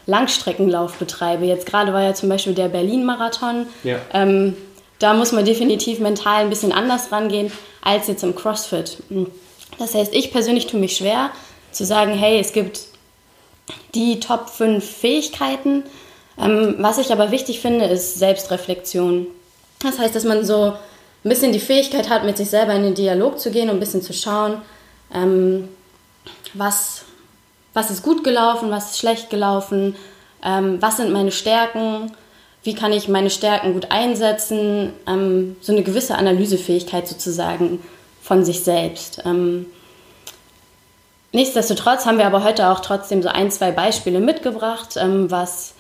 Langstreckenlauf 0.08 0.98
betreibe. 0.98 1.46
Jetzt 1.46 1.66
gerade 1.66 1.94
war 1.94 2.02
ja 2.02 2.14
zum 2.14 2.30
Beispiel 2.30 2.54
der 2.54 2.70
Berlin-Marathon. 2.70 3.68
Ja. 3.84 3.98
Ähm, 4.14 4.56
da 5.00 5.14
muss 5.14 5.32
man 5.32 5.46
definitiv 5.46 6.00
mental 6.00 6.44
ein 6.44 6.50
bisschen 6.50 6.72
anders 6.72 7.12
rangehen 7.12 7.52
als 7.82 8.08
jetzt 8.08 8.24
im 8.24 8.36
CrossFit. 8.36 8.98
Das 9.78 9.94
heißt, 9.94 10.14
ich 10.14 10.32
persönlich 10.32 10.68
tue 10.68 10.80
mich 10.80 10.98
schwer 10.98 11.32
zu 11.72 11.86
sagen, 11.86 12.14
hey, 12.14 12.40
es 12.40 12.54
gibt 12.54 12.82
die 13.94 14.20
Top 14.20 14.50
5 14.50 14.84
Fähigkeiten. 14.84 15.84
Ähm, 16.38 16.76
was 16.80 16.98
ich 16.98 17.12
aber 17.12 17.32
wichtig 17.32 17.60
finde, 17.60 17.86
ist 17.86 18.20
Selbstreflexion. 18.20 19.28
Das 19.80 20.00
heißt, 20.00 20.16
dass 20.16 20.24
man 20.24 20.46
so 20.46 20.74
ein 21.26 21.30
bisschen 21.30 21.52
die 21.52 21.60
Fähigkeit 21.60 22.10
hat, 22.10 22.24
mit 22.24 22.38
sich 22.38 22.50
selber 22.50 22.74
in 22.74 22.84
den 22.84 22.96
Dialog 22.96 23.40
zu 23.40 23.52
gehen 23.52 23.70
und 23.70 23.78
ein 23.78 23.80
bisschen 23.80 24.02
zu 24.02 24.14
schauen, 24.14 24.62
ähm, 25.14 25.70
was, 26.54 27.04
was 27.74 27.92
ist 27.92 28.04
gut 28.04 28.24
gelaufen, 28.24 28.72
was 28.72 28.92
ist 28.92 29.00
schlecht 29.00 29.30
gelaufen, 29.30 29.96
ähm, 30.44 30.82
was 30.82 30.98
sind 30.98 31.12
meine 31.12 31.32
Stärken, 31.32 32.12
wie 32.64 32.76
kann 32.76 32.92
ich 32.92 33.08
meine 33.08 33.30
Stärken 33.30 33.74
gut 33.74 33.92
einsetzen, 33.92 34.94
ähm, 35.08 35.56
so 35.62 35.72
eine 35.72 35.84
gewisse 35.84 36.16
Analysefähigkeit 36.16 37.08
sozusagen 37.08 37.80
von 38.26 38.44
sich 38.44 38.64
selbst. 38.64 39.22
Ähm, 39.24 39.68
nichtsdestotrotz 41.32 42.08
haben 42.08 42.18
wir 42.18 42.26
aber 42.26 42.44
heute 42.44 42.70
auch 42.70 42.80
trotzdem 42.80 43.22
so 43.22 43.30
ein, 43.30 43.52
zwei 43.52 43.72
Beispiele 43.72 44.20
mitgebracht, 44.20 44.96
ähm, 44.98 45.30
was, 45.30 45.76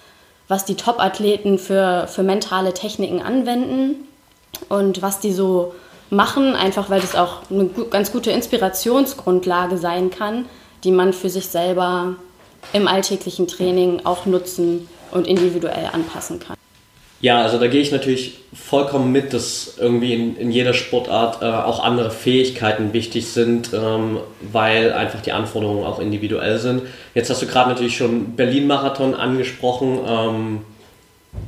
was 0.47 0.63
die 0.63 0.75
Top-Athleten 0.75 1.57
für, 1.57 2.07
für 2.07 2.21
mentale 2.21 2.75
Techniken 2.75 3.19
anwenden 3.23 4.07
und 4.69 5.01
was 5.01 5.19
die 5.19 5.33
so 5.33 5.73
machen, 6.11 6.55
einfach 6.55 6.91
weil 6.91 7.01
das 7.01 7.15
auch 7.15 7.49
eine 7.49 7.65
ganz 7.89 8.11
gute 8.11 8.29
Inspirationsgrundlage 8.29 9.79
sein 9.79 10.11
kann, 10.11 10.45
die 10.83 10.91
man 10.91 11.13
für 11.13 11.31
sich 11.31 11.47
selber 11.47 12.15
im 12.73 12.87
alltäglichen 12.87 13.47
Training 13.47 14.05
auch 14.05 14.27
nutzen 14.27 14.87
und 15.09 15.25
individuell 15.25 15.89
anpassen 15.91 16.39
kann. 16.39 16.55
Ja, 17.21 17.41
also 17.41 17.57
da 17.57 17.67
gehe 17.67 17.81
ich 17.81 17.91
natürlich 17.91 18.35
vollkommen 18.53 19.11
mit, 19.11 19.33
dass 19.33 19.77
irgendwie 19.79 20.13
in, 20.13 20.37
in 20.37 20.51
jeder 20.51 20.73
Sportart 20.73 21.41
äh, 21.41 21.45
auch 21.45 21.83
andere 21.83 22.11
Fähigkeiten 22.11 22.93
wichtig 22.93 23.27
sind, 23.27 23.71
ähm, 23.73 24.19
weil 24.41 24.93
einfach 24.93 25.21
die 25.21 25.31
Anforderungen 25.31 25.85
auch 25.85 25.99
individuell 25.99 26.59
sind. 26.59 26.83
Jetzt 27.13 27.29
hast 27.29 27.41
du 27.41 27.47
gerade 27.47 27.69
natürlich 27.69 27.97
schon 27.97 28.35
Berlin-Marathon 28.35 29.15
angesprochen, 29.15 29.99
ähm, 30.07 30.61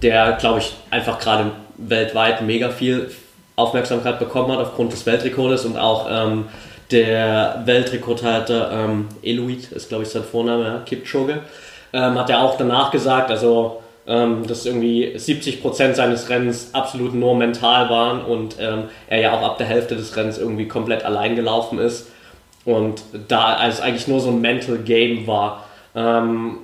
der, 0.02 0.34
glaube 0.34 0.60
ich, 0.60 0.74
einfach 0.90 1.20
gerade 1.20 1.52
weltweit 1.78 2.42
mega 2.42 2.70
viel 2.70 3.10
Aufmerksamkeit 3.56 4.20
bekommen 4.20 4.52
hat 4.52 4.60
aufgrund 4.60 4.94
des 4.94 5.06
Weltrekordes 5.06 5.66
und 5.66 5.78
auch 5.78 6.08
ähm, 6.10 6.46
der 6.92 7.64
Weltrekordhalter 7.66 8.72
ähm, 8.72 9.08
Eloid, 9.22 9.72
ist 9.72 9.90
glaube 9.90 10.04
ich 10.04 10.10
sein 10.10 10.24
Vorname, 10.24 10.64
ja, 10.64 10.80
Kipchoge, 10.86 11.40
ähm, 11.94 12.18
hat 12.18 12.30
er 12.30 12.42
auch 12.42 12.58
danach 12.58 12.92
gesagt, 12.92 13.32
also 13.32 13.82
ähm, 14.08 14.48
dass 14.48 14.66
irgendwie 14.66 15.14
70% 15.16 15.94
seines 15.94 16.30
Rennens 16.30 16.70
absolut 16.74 17.14
nur 17.14 17.36
mental 17.36 17.90
waren 17.90 18.24
und 18.24 18.56
ähm, 18.60 18.86
er 19.08 19.20
ja 19.20 19.34
auch 19.34 19.44
ab 19.44 19.58
der 19.58 19.68
Hälfte 19.68 19.96
des 19.96 20.16
Rennens 20.16 20.38
irgendwie 20.38 20.68
komplett 20.68 21.04
allein 21.04 21.36
gelaufen 21.36 21.78
ist 21.78 22.08
und 22.64 23.02
da 23.28 23.68
es 23.68 23.82
eigentlich 23.82 24.08
nur 24.08 24.20
so 24.20 24.30
ein 24.30 24.42
Mental 24.42 24.78
Game 24.78 25.28
war. 25.28 25.66
Ähm, 25.96 26.58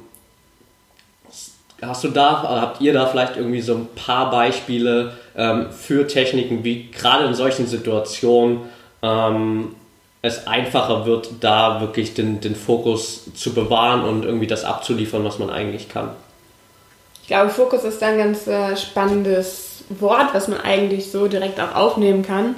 hast 1.82 2.04
du 2.04 2.10
da, 2.10 2.44
habt 2.44 2.82
ihr 2.82 2.94
da 2.94 3.06
vielleicht 3.08 3.36
irgendwie 3.36 3.62
so 3.62 3.76
ein 3.76 3.88
paar 3.96 4.30
Beispiele 4.30 5.14
ähm, 5.36 5.72
für 5.72 6.08
Techniken, 6.08 6.64
wie 6.64 6.92
gerade 6.92 7.26
in 7.26 7.34
solchen 7.34 7.68
Situationen 7.68 8.62
ähm, 9.02 9.76
es 10.22 10.48
einfacher 10.48 11.06
wird, 11.06 11.30
da 11.42 11.82
wirklich 11.82 12.14
den, 12.14 12.40
den 12.40 12.56
Fokus 12.56 13.34
zu 13.34 13.54
bewahren 13.54 14.04
und 14.04 14.24
irgendwie 14.24 14.48
das 14.48 14.64
abzuliefern, 14.64 15.26
was 15.26 15.40
man 15.40 15.50
eigentlich 15.50 15.90
kann? 15.90 16.10
Glaube, 17.34 17.50
Fokus 17.50 17.84
ist 17.84 18.04
ein 18.04 18.20
ganz 18.20 18.46
äh, 18.46 18.78
spannendes 18.78 19.86
Wort, 19.90 20.36
was 20.36 20.48
man 20.48 20.62
eigentlich 20.62 21.10
so 21.10 21.28
direkt 21.28 21.60
auch 21.60 21.74
aufnehmen 21.74 22.22
kann, 22.22 22.54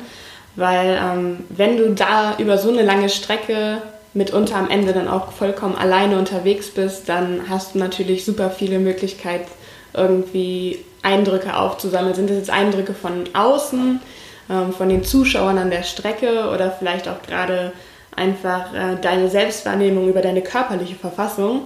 weil 0.57 0.99
ähm, 1.01 1.45
wenn 1.47 1.77
du 1.77 1.93
da 1.93 2.35
über 2.39 2.57
so 2.57 2.67
eine 2.67 2.81
lange 2.81 3.07
Strecke 3.07 3.77
mitunter 4.13 4.57
am 4.57 4.69
Ende 4.69 4.91
dann 4.91 5.07
auch 5.07 5.31
vollkommen 5.31 5.77
alleine 5.77 6.19
unterwegs 6.19 6.71
bist, 6.71 7.07
dann 7.07 7.43
hast 7.49 7.73
du 7.73 7.79
natürlich 7.79 8.25
super 8.25 8.49
viele 8.49 8.79
Möglichkeiten, 8.79 9.49
irgendwie 9.93 10.83
Eindrücke 11.03 11.55
aufzusammeln. 11.55 12.13
Sind 12.13 12.29
das 12.29 12.35
jetzt 12.35 12.49
Eindrücke 12.49 12.93
von 12.93 13.29
außen, 13.33 14.01
ähm, 14.49 14.73
von 14.73 14.89
den 14.89 15.05
Zuschauern 15.05 15.57
an 15.57 15.69
der 15.69 15.83
Strecke 15.83 16.49
oder 16.53 16.69
vielleicht 16.69 17.07
auch 17.07 17.21
gerade 17.25 17.71
einfach 18.13 18.73
äh, 18.73 18.97
deine 19.01 19.29
Selbstwahrnehmung 19.29 20.09
über 20.09 20.21
deine 20.21 20.41
körperliche 20.41 20.95
Verfassung? 20.95 21.63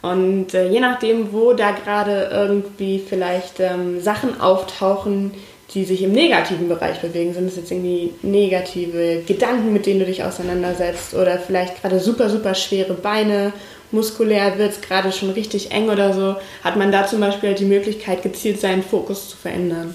Und 0.00 0.54
äh, 0.54 0.68
je 0.68 0.80
nachdem, 0.80 1.32
wo 1.32 1.52
da 1.54 1.72
gerade 1.72 2.30
irgendwie 2.32 3.00
vielleicht 3.00 3.58
ähm, 3.58 4.00
Sachen 4.00 4.40
auftauchen, 4.40 5.32
die 5.74 5.84
sich 5.84 6.02
im 6.02 6.12
negativen 6.12 6.68
Bereich 6.68 7.00
bewegen, 7.00 7.34
sind 7.34 7.48
es 7.48 7.56
jetzt 7.56 7.70
irgendwie 7.70 8.14
negative 8.22 9.22
Gedanken, 9.26 9.72
mit 9.72 9.86
denen 9.86 10.00
du 10.00 10.06
dich 10.06 10.24
auseinandersetzt 10.24 11.14
oder 11.14 11.38
vielleicht 11.38 11.82
gerade 11.82 12.00
super, 12.00 12.30
super 12.30 12.54
schwere 12.54 12.94
Beine, 12.94 13.52
muskulär 13.90 14.56
wird 14.56 14.72
es 14.72 14.80
gerade 14.80 15.12
schon 15.12 15.30
richtig 15.30 15.72
eng 15.72 15.90
oder 15.90 16.14
so, 16.14 16.36
hat 16.64 16.76
man 16.76 16.92
da 16.92 17.06
zum 17.06 17.20
Beispiel 17.20 17.54
die 17.54 17.64
Möglichkeit, 17.64 18.22
gezielt 18.22 18.60
seinen 18.60 18.82
Fokus 18.82 19.30
zu 19.30 19.36
verändern. 19.36 19.94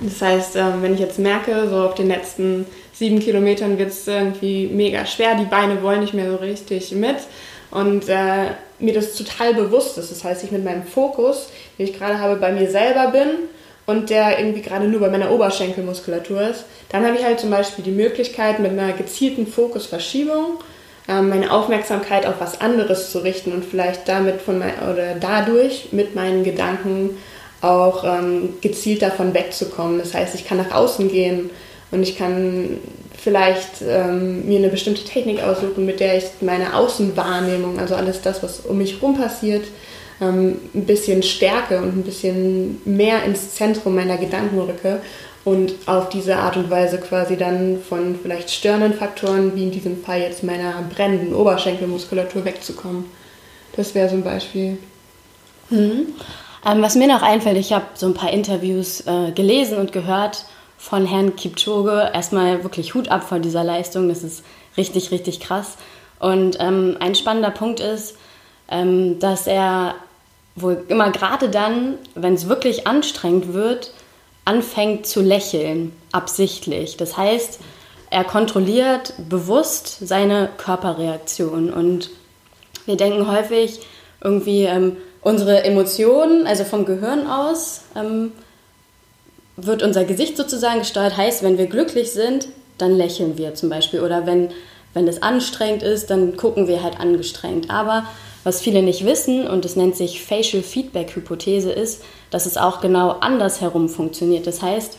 Das 0.00 0.22
heißt, 0.22 0.56
ähm, 0.56 0.82
wenn 0.82 0.94
ich 0.94 1.00
jetzt 1.00 1.18
merke, 1.18 1.68
so 1.68 1.76
auf 1.76 1.94
den 1.94 2.08
letzten 2.08 2.66
sieben 2.92 3.18
Kilometern 3.18 3.78
wird 3.78 3.90
es 3.90 4.06
irgendwie 4.06 4.68
mega 4.68 5.04
schwer, 5.04 5.34
die 5.34 5.44
Beine 5.44 5.82
wollen 5.82 6.00
nicht 6.00 6.14
mehr 6.14 6.30
so 6.30 6.36
richtig 6.36 6.92
mit 6.92 7.16
und 7.70 8.08
äh, 8.08 8.52
mir 8.78 8.94
das 8.94 9.14
total 9.14 9.54
bewusst 9.54 9.98
ist. 9.98 10.10
Das 10.10 10.24
heißt, 10.24 10.44
ich 10.44 10.52
mit 10.52 10.64
meinem 10.64 10.84
Fokus, 10.84 11.48
den 11.78 11.86
ich 11.86 11.98
gerade 11.98 12.18
habe, 12.18 12.36
bei 12.36 12.52
mir 12.52 12.70
selber 12.70 13.08
bin 13.08 13.28
und 13.86 14.10
der 14.10 14.38
irgendwie 14.38 14.62
gerade 14.62 14.86
nur 14.86 15.00
bei 15.00 15.08
meiner 15.08 15.30
Oberschenkelmuskulatur 15.30 16.42
ist, 16.42 16.64
dann 16.90 17.04
habe 17.04 17.16
ich 17.16 17.24
halt 17.24 17.40
zum 17.40 17.50
Beispiel 17.50 17.84
die 17.84 17.90
Möglichkeit, 17.90 18.60
mit 18.60 18.72
einer 18.72 18.92
gezielten 18.92 19.46
Fokusverschiebung 19.46 20.58
ähm, 21.08 21.30
meine 21.30 21.50
Aufmerksamkeit 21.50 22.26
auf 22.26 22.34
was 22.38 22.60
anderes 22.60 23.10
zu 23.10 23.20
richten 23.20 23.52
und 23.52 23.64
vielleicht 23.64 24.06
damit 24.08 24.42
von 24.42 24.58
mein, 24.58 24.74
oder 24.90 25.14
dadurch 25.14 25.88
mit 25.92 26.14
meinen 26.14 26.44
Gedanken 26.44 27.16
auch 27.62 28.04
ähm, 28.04 28.54
gezielt 28.60 29.02
davon 29.02 29.34
wegzukommen. 29.34 29.98
Das 29.98 30.14
heißt, 30.14 30.34
ich 30.34 30.46
kann 30.46 30.58
nach 30.58 30.70
außen 30.70 31.08
gehen 31.08 31.50
und 31.90 32.02
ich 32.02 32.16
kann 32.16 32.78
vielleicht 33.18 33.82
ähm, 33.82 34.46
mir 34.46 34.58
eine 34.58 34.68
bestimmte 34.68 35.04
Technik 35.04 35.42
aussuchen, 35.42 35.84
mit 35.84 36.00
der 36.00 36.16
ich 36.16 36.24
meine 36.40 36.74
Außenwahrnehmung, 36.74 37.78
also 37.78 37.94
alles 37.94 38.22
das, 38.22 38.42
was 38.42 38.60
um 38.60 38.78
mich 38.78 38.94
herum 38.94 39.16
passiert, 39.16 39.64
ähm, 40.20 40.58
ein 40.74 40.86
bisschen 40.86 41.22
stärke 41.22 41.78
und 41.78 41.96
ein 41.96 42.02
bisschen 42.02 42.80
mehr 42.84 43.24
ins 43.24 43.54
Zentrum 43.54 43.94
meiner 43.96 44.16
Gedanken 44.16 44.58
rücke 44.60 45.00
und 45.44 45.74
auf 45.86 46.08
diese 46.08 46.36
Art 46.36 46.56
und 46.56 46.70
Weise 46.70 46.98
quasi 46.98 47.36
dann 47.36 47.80
von 47.86 48.18
vielleicht 48.20 48.50
störenden 48.50 48.94
Faktoren, 48.94 49.54
wie 49.54 49.64
in 49.64 49.70
diesem 49.70 50.02
Fall 50.02 50.20
jetzt 50.20 50.44
meiner 50.44 50.82
brennenden 50.94 51.34
Oberschenkelmuskulatur, 51.34 52.44
wegzukommen. 52.44 53.06
Das 53.76 53.94
wäre 53.94 54.08
so 54.08 54.16
ein 54.16 54.24
Beispiel. 54.24 54.78
Mhm. 55.70 56.14
Ähm, 56.66 56.82
was 56.82 56.96
mir 56.96 57.06
noch 57.06 57.22
einfällt, 57.22 57.56
ich 57.56 57.72
habe 57.72 57.86
so 57.94 58.06
ein 58.06 58.14
paar 58.14 58.32
Interviews 58.32 59.02
äh, 59.06 59.32
gelesen 59.32 59.78
und 59.78 59.92
gehört 59.92 60.44
von 60.78 61.04
Herrn 61.04 61.36
Kipchoge. 61.36 62.10
Erstmal 62.14 62.62
wirklich 62.62 62.94
Hut 62.94 63.10
ab 63.10 63.28
vor 63.28 63.40
dieser 63.40 63.64
Leistung, 63.64 64.08
das 64.08 64.22
ist 64.22 64.44
richtig, 64.76 65.10
richtig 65.10 65.40
krass. 65.40 65.76
Und 66.20 66.56
ähm, 66.60 66.96
ein 67.00 67.14
spannender 67.14 67.50
Punkt 67.50 67.80
ist, 67.80 68.16
ähm, 68.70 69.18
dass 69.18 69.46
er 69.46 69.94
wohl 70.56 70.84
immer 70.88 71.10
gerade 71.10 71.48
dann, 71.48 71.94
wenn 72.14 72.34
es 72.34 72.48
wirklich 72.48 72.86
anstrengend 72.86 73.52
wird, 73.52 73.92
anfängt 74.44 75.06
zu 75.06 75.20
lächeln, 75.20 75.92
absichtlich. 76.12 76.96
Das 76.96 77.16
heißt, 77.16 77.60
er 78.10 78.24
kontrolliert 78.24 79.12
bewusst 79.28 79.98
seine 80.00 80.48
Körperreaktion. 80.56 81.72
Und 81.72 82.10
wir 82.86 82.96
denken 82.96 83.30
häufig 83.30 83.80
irgendwie, 84.22 84.64
ähm, 84.64 84.96
unsere 85.20 85.64
Emotionen, 85.64 86.46
also 86.46 86.64
vom 86.64 86.86
Gehirn 86.86 87.26
aus, 87.26 87.82
ähm, 87.94 88.32
wird 89.60 89.82
unser 89.82 90.04
Gesicht 90.04 90.36
sozusagen 90.36 90.80
gesteuert. 90.80 91.16
Heißt, 91.16 91.42
wenn 91.42 91.58
wir 91.58 91.66
glücklich 91.66 92.12
sind, 92.12 92.48
dann 92.78 92.96
lächeln 92.96 93.36
wir 93.36 93.54
zum 93.54 93.68
Beispiel. 93.68 94.00
Oder 94.00 94.24
wenn, 94.24 94.50
wenn 94.94 95.08
es 95.08 95.20
anstrengend 95.20 95.82
ist, 95.82 96.10
dann 96.10 96.36
gucken 96.36 96.68
wir 96.68 96.82
halt 96.82 96.98
angestrengt. 97.00 97.68
Aber 97.68 98.04
was 98.44 98.60
viele 98.60 98.82
nicht 98.82 99.04
wissen, 99.04 99.48
und 99.48 99.64
es 99.64 99.76
nennt 99.76 99.96
sich 99.96 100.22
Facial 100.22 100.62
Feedback 100.62 101.14
Hypothese, 101.14 101.72
ist, 101.72 102.02
dass 102.30 102.46
es 102.46 102.56
auch 102.56 102.80
genau 102.80 103.10
andersherum 103.20 103.88
funktioniert. 103.88 104.46
Das 104.46 104.62
heißt, 104.62 104.96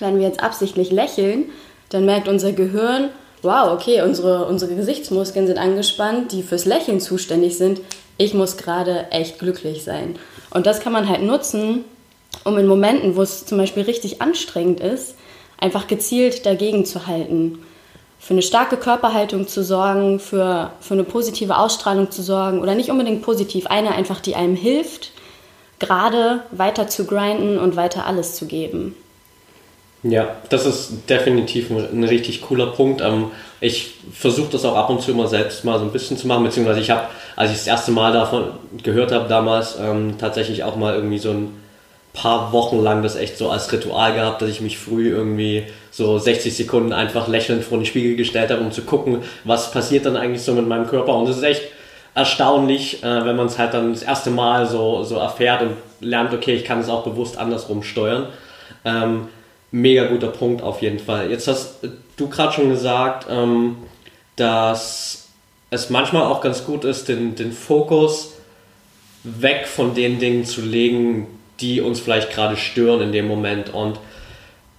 wenn 0.00 0.18
wir 0.18 0.26
jetzt 0.26 0.42
absichtlich 0.42 0.90
lächeln, 0.90 1.50
dann 1.90 2.06
merkt 2.06 2.26
unser 2.26 2.52
Gehirn, 2.52 3.10
wow, 3.42 3.72
okay, 3.72 4.02
unsere, 4.02 4.46
unsere 4.46 4.74
Gesichtsmuskeln 4.74 5.46
sind 5.46 5.58
angespannt, 5.58 6.32
die 6.32 6.42
fürs 6.42 6.64
Lächeln 6.64 7.00
zuständig 7.00 7.58
sind. 7.58 7.80
Ich 8.16 8.32
muss 8.32 8.56
gerade 8.56 9.10
echt 9.10 9.38
glücklich 9.38 9.84
sein. 9.84 10.16
Und 10.50 10.66
das 10.66 10.80
kann 10.80 10.92
man 10.92 11.08
halt 11.08 11.22
nutzen, 11.22 11.84
um 12.44 12.58
in 12.58 12.66
Momenten, 12.66 13.16
wo 13.16 13.22
es 13.22 13.46
zum 13.46 13.58
Beispiel 13.58 13.84
richtig 13.84 14.20
anstrengend 14.20 14.80
ist, 14.80 15.14
einfach 15.58 15.86
gezielt 15.86 16.46
dagegen 16.46 16.84
zu 16.84 17.06
halten. 17.06 17.60
Für 18.18 18.34
eine 18.34 18.42
starke 18.42 18.76
Körperhaltung 18.76 19.46
zu 19.48 19.62
sorgen, 19.62 20.18
für, 20.18 20.70
für 20.80 20.94
eine 20.94 21.04
positive 21.04 21.58
Ausstrahlung 21.58 22.10
zu 22.10 22.22
sorgen 22.22 22.60
oder 22.60 22.74
nicht 22.74 22.90
unbedingt 22.90 23.22
positiv, 23.22 23.66
eine 23.66 23.92
einfach, 23.92 24.20
die 24.20 24.34
einem 24.34 24.56
hilft, 24.56 25.12
gerade 25.78 26.42
weiter 26.50 26.88
zu 26.88 27.06
grinden 27.06 27.58
und 27.58 27.76
weiter 27.76 28.06
alles 28.06 28.34
zu 28.34 28.46
geben. 28.46 28.96
Ja, 30.02 30.36
das 30.50 30.66
ist 30.66 31.08
definitiv 31.08 31.70
ein, 31.70 32.04
richtig 32.04 32.42
cooler 32.42 32.66
Punkt. 32.66 33.00
Ähm, 33.00 33.30
ich 33.60 33.94
versuche 34.12 34.52
das 34.52 34.66
auch 34.66 34.76
ab 34.76 34.90
und 34.90 35.00
zu 35.00 35.12
immer 35.12 35.28
selbst 35.28 35.64
mal 35.64 35.78
so 35.78 35.86
ein 35.86 35.92
bisschen 35.92 36.18
zu 36.18 36.26
machen, 36.26 36.44
beziehungsweise 36.44 36.80
ich 36.80 36.90
habe, 36.90 37.06
als 37.36 37.50
ich 37.50 37.56
das 37.56 37.66
erste 37.66 37.90
Mal 37.90 38.12
davon 38.12 38.50
gehört 38.82 39.12
habe 39.12 39.28
damals, 39.28 39.78
ähm, 39.80 40.16
tatsächlich 40.18 40.62
auch 40.62 40.76
mal 40.76 40.94
irgendwie 40.94 41.16
so 41.16 41.30
ein 41.30 41.63
paar 42.14 42.52
Wochen 42.52 42.82
lang 42.82 43.02
das 43.02 43.16
echt 43.16 43.36
so 43.36 43.50
als 43.50 43.70
Ritual 43.70 44.14
gehabt, 44.14 44.40
dass 44.40 44.48
ich 44.48 44.62
mich 44.62 44.78
früh 44.78 45.10
irgendwie 45.10 45.64
so 45.90 46.18
60 46.18 46.56
Sekunden 46.56 46.92
einfach 46.92 47.28
lächelnd 47.28 47.64
vor 47.64 47.76
den 47.76 47.84
Spiegel 47.84 48.16
gestellt 48.16 48.50
habe, 48.50 48.62
um 48.62 48.72
zu 48.72 48.82
gucken, 48.82 49.18
was 49.42 49.70
passiert 49.72 50.06
dann 50.06 50.16
eigentlich 50.16 50.42
so 50.42 50.54
mit 50.54 50.66
meinem 50.66 50.86
Körper. 50.86 51.14
Und 51.14 51.28
es 51.28 51.36
ist 51.36 51.42
echt 51.42 51.62
erstaunlich, 52.14 53.02
äh, 53.02 53.24
wenn 53.24 53.36
man 53.36 53.46
es 53.46 53.58
halt 53.58 53.74
dann 53.74 53.92
das 53.92 54.02
erste 54.02 54.30
Mal 54.30 54.66
so, 54.66 55.02
so 55.02 55.16
erfährt 55.16 55.62
und 55.62 55.76
lernt, 56.00 56.32
okay, 56.32 56.54
ich 56.54 56.64
kann 56.64 56.80
es 56.80 56.88
auch 56.88 57.02
bewusst 57.02 57.36
andersrum 57.36 57.82
steuern. 57.82 58.28
Ähm, 58.84 59.28
mega 59.72 60.06
guter 60.06 60.28
Punkt 60.28 60.62
auf 60.62 60.82
jeden 60.82 61.00
Fall. 61.00 61.30
Jetzt 61.30 61.48
hast 61.48 61.80
du 62.16 62.28
gerade 62.28 62.52
schon 62.52 62.70
gesagt, 62.70 63.26
ähm, 63.28 63.76
dass 64.36 65.28
es 65.70 65.90
manchmal 65.90 66.22
auch 66.22 66.40
ganz 66.40 66.64
gut 66.64 66.84
ist, 66.84 67.08
den, 67.08 67.34
den 67.34 67.50
Fokus 67.50 68.34
weg 69.24 69.66
von 69.66 69.94
den 69.94 70.20
Dingen 70.20 70.44
zu 70.44 70.60
legen, 70.60 71.26
die 71.60 71.80
uns 71.80 72.00
vielleicht 72.00 72.30
gerade 72.30 72.56
stören 72.56 73.00
in 73.00 73.12
dem 73.12 73.26
Moment. 73.26 73.72
Und 73.72 73.98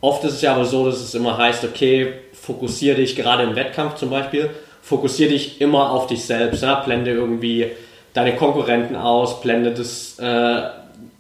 oft 0.02 0.24
ist 0.24 0.34
es 0.34 0.42
ja 0.42 0.54
aber 0.54 0.66
so, 0.66 0.86
dass 0.86 1.00
es 1.02 1.14
immer 1.16 1.38
heißt, 1.38 1.64
okay, 1.64 2.14
fokussiere 2.34 2.98
dich 2.98 3.16
gerade 3.16 3.44
im 3.44 3.56
Wettkampf 3.56 3.96
zum 3.96 4.10
Beispiel, 4.10 4.50
fokussiere 4.82 5.32
dich 5.32 5.62
immer 5.62 5.92
auf 5.92 6.08
dich 6.08 6.26
selbst, 6.26 6.62
ja? 6.64 6.76
blende 6.76 7.12
irgendwie 7.12 7.72
deine 8.14 8.36
Konkurrenten 8.36 8.96
aus, 8.96 9.42
blende 9.42 9.72
das 9.72 10.20
äh, 10.20 10.62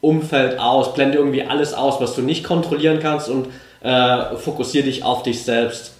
Umfeld 0.01 0.59
aus, 0.59 0.93
blende 0.93 1.17
irgendwie 1.17 1.43
alles 1.43 1.73
aus, 1.73 1.99
was 1.99 2.15
du 2.15 2.21
nicht 2.21 2.43
kontrollieren 2.43 2.99
kannst 2.99 3.29
und 3.29 3.47
äh, 3.81 4.35
fokussiere 4.35 4.85
dich 4.85 5.03
auf 5.03 5.23
dich 5.23 5.43
selbst. 5.43 5.95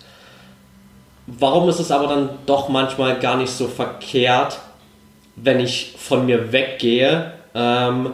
Warum 1.28 1.68
ist 1.70 1.80
es 1.80 1.92
aber 1.92 2.08
dann 2.08 2.30
doch 2.46 2.70
manchmal 2.70 3.20
gar 3.20 3.36
nicht 3.36 3.52
so 3.52 3.68
verkehrt, 3.68 4.60
wenn 5.36 5.60
ich 5.60 5.96
von 5.98 6.26
mir 6.26 6.52
weggehe, 6.52 7.34
ähm, 7.56 8.14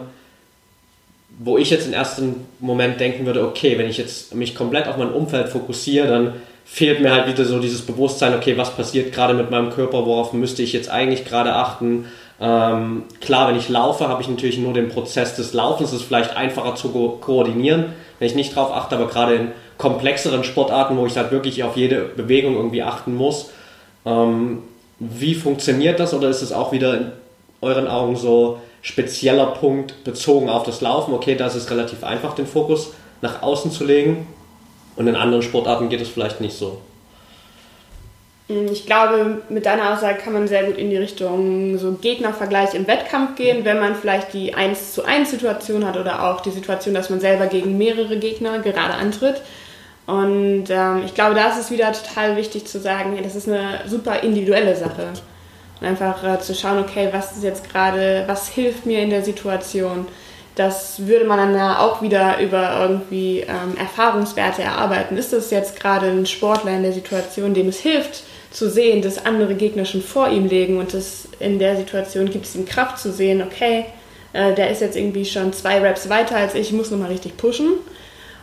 wo 1.38 1.58
ich 1.58 1.70
jetzt 1.70 1.86
im 1.86 1.92
ersten 1.92 2.46
Moment 2.60 3.00
denken 3.00 3.26
würde, 3.26 3.46
okay, 3.46 3.78
wenn 3.78 3.88
ich 3.88 3.98
jetzt 3.98 4.34
mich 4.34 4.54
komplett 4.54 4.86
auf 4.88 4.96
mein 4.96 5.12
Umfeld 5.12 5.48
fokussiere, 5.48 6.06
dann 6.06 6.32
fehlt 6.64 7.00
mir 7.00 7.12
halt 7.12 7.26
wieder 7.26 7.44
so 7.44 7.58
dieses 7.58 7.82
Bewusstsein, 7.82 8.34
okay, 8.34 8.56
was 8.56 8.74
passiert 8.76 9.12
gerade 9.12 9.34
mit 9.34 9.50
meinem 9.50 9.70
Körper, 9.70 10.06
worauf 10.06 10.32
müsste 10.32 10.62
ich 10.62 10.72
jetzt 10.72 10.90
eigentlich 10.90 11.24
gerade 11.24 11.54
achten. 11.54 12.06
Ähm, 12.40 13.04
klar, 13.20 13.48
wenn 13.48 13.56
ich 13.56 13.68
laufe, 13.68 14.08
habe 14.08 14.22
ich 14.22 14.28
natürlich 14.28 14.58
nur 14.58 14.72
den 14.72 14.88
Prozess 14.88 15.36
des 15.36 15.52
Laufens, 15.52 15.90
das 15.90 16.00
ist 16.00 16.06
vielleicht 16.06 16.36
einfacher 16.36 16.74
zu 16.74 16.90
ko 16.90 17.18
koordinieren, 17.20 17.86
wenn 18.18 18.26
ich 18.26 18.34
nicht 18.34 18.54
drauf 18.54 18.72
achte, 18.72 18.96
aber 18.96 19.08
gerade 19.08 19.34
in 19.34 19.48
komplexeren 19.78 20.44
Sportarten, 20.44 20.96
wo 20.96 21.06
ich 21.06 21.16
halt 21.16 21.30
wirklich 21.30 21.64
auf 21.64 21.76
jede 21.76 22.02
Bewegung 22.02 22.54
irgendwie 22.54 22.82
achten 22.82 23.14
muss, 23.14 23.50
ähm, 24.06 24.58
wie 24.98 25.34
funktioniert 25.34 25.98
das 25.98 26.14
oder 26.14 26.28
ist 26.28 26.42
es 26.42 26.52
auch 26.52 26.72
wieder 26.72 26.94
in 26.94 27.12
euren 27.60 27.88
Augen 27.88 28.16
so 28.16 28.60
spezieller 28.82 29.46
Punkt 29.46 30.04
bezogen 30.04 30.50
auf 30.50 30.64
das 30.64 30.80
Laufen? 30.80 31.14
Okay, 31.14 31.36
da 31.36 31.46
ist 31.46 31.54
es 31.54 31.70
relativ 31.70 32.04
einfach, 32.04 32.34
den 32.34 32.46
Fokus 32.46 32.92
nach 33.22 33.42
außen 33.42 33.70
zu 33.70 33.84
legen 33.84 34.26
und 34.96 35.06
in 35.06 35.16
anderen 35.16 35.42
Sportarten 35.42 35.88
geht 35.88 36.00
es 36.00 36.08
vielleicht 36.08 36.40
nicht 36.40 36.56
so. 36.56 36.78
Hm, 38.48 38.66
ich 38.70 38.84
glaube, 38.84 39.42
mit 39.48 39.64
deiner 39.64 39.92
Aussage 39.92 40.18
kann 40.18 40.32
man 40.32 40.48
sehr 40.48 40.64
gut 40.64 40.76
in 40.76 40.90
die 40.90 40.96
Richtung 40.96 41.78
so 41.78 41.92
Gegnervergleich 41.92 42.74
im 42.74 42.86
Wettkampf 42.86 43.36
gehen, 43.36 43.64
wenn 43.64 43.78
man 43.78 43.94
vielleicht 43.94 44.32
die 44.32 44.54
1 44.54 44.94
zu 44.94 45.04
1 45.04 45.30
Situation 45.30 45.86
hat 45.86 45.96
oder 45.96 46.24
auch 46.24 46.40
die 46.40 46.50
Situation, 46.50 46.94
dass 46.94 47.10
man 47.10 47.20
selber 47.20 47.46
gegen 47.46 47.78
mehrere 47.78 48.18
Gegner 48.18 48.58
gerade 48.58 48.94
antritt. 48.94 49.40
Und 50.06 50.64
ähm, 50.68 51.02
ich 51.06 51.14
glaube, 51.14 51.36
da 51.36 51.48
ist 51.50 51.60
es 51.60 51.70
wieder 51.70 51.92
total 51.92 52.36
wichtig 52.36 52.66
zu 52.66 52.80
sagen, 52.80 53.16
das 53.22 53.36
ist 53.36 53.48
eine 53.48 53.80
super 53.86 54.20
individuelle 54.22 54.74
Sache. 54.74 55.08
Und 55.82 55.88
einfach 55.88 56.22
äh, 56.22 56.38
zu 56.38 56.54
schauen, 56.54 56.78
okay, 56.78 57.08
was 57.10 57.32
ist 57.32 57.42
jetzt 57.42 57.68
gerade, 57.68 58.22
was 58.28 58.48
hilft 58.48 58.86
mir 58.86 59.02
in 59.02 59.10
der 59.10 59.24
Situation. 59.24 60.06
Das 60.54 61.08
würde 61.08 61.24
man 61.24 61.38
dann 61.38 61.56
ja 61.56 61.80
auch 61.80 62.02
wieder 62.02 62.38
über 62.38 62.78
irgendwie 62.80 63.40
ähm, 63.40 63.76
Erfahrungswerte 63.76 64.62
erarbeiten. 64.62 65.16
Ist 65.16 65.32
das 65.32 65.50
jetzt 65.50 65.80
gerade 65.80 66.06
ein 66.06 66.26
Sportler 66.26 66.76
in 66.76 66.84
der 66.84 66.92
Situation, 66.92 67.52
dem 67.52 67.68
es 67.68 67.80
hilft, 67.80 68.22
zu 68.52 68.70
sehen, 68.70 69.02
dass 69.02 69.26
andere 69.26 69.56
Gegner 69.56 69.84
schon 69.84 70.02
vor 70.02 70.28
ihm 70.28 70.46
liegen 70.46 70.78
und 70.78 70.94
das 70.94 71.26
in 71.40 71.58
der 71.58 71.76
Situation 71.76 72.30
gibt 72.30 72.44
es 72.44 72.54
ihm 72.54 72.64
Kraft 72.64 73.00
zu 73.00 73.10
sehen, 73.10 73.42
okay, 73.42 73.86
äh, 74.34 74.54
der 74.54 74.70
ist 74.70 74.82
jetzt 74.82 74.96
irgendwie 74.96 75.24
schon 75.24 75.52
zwei 75.52 75.80
Raps 75.80 76.08
weiter 76.08 76.36
als 76.36 76.54
ich, 76.54 76.68
ich 76.68 76.72
muss 76.72 76.92
nochmal 76.92 77.10
richtig 77.10 77.36
pushen. 77.36 77.70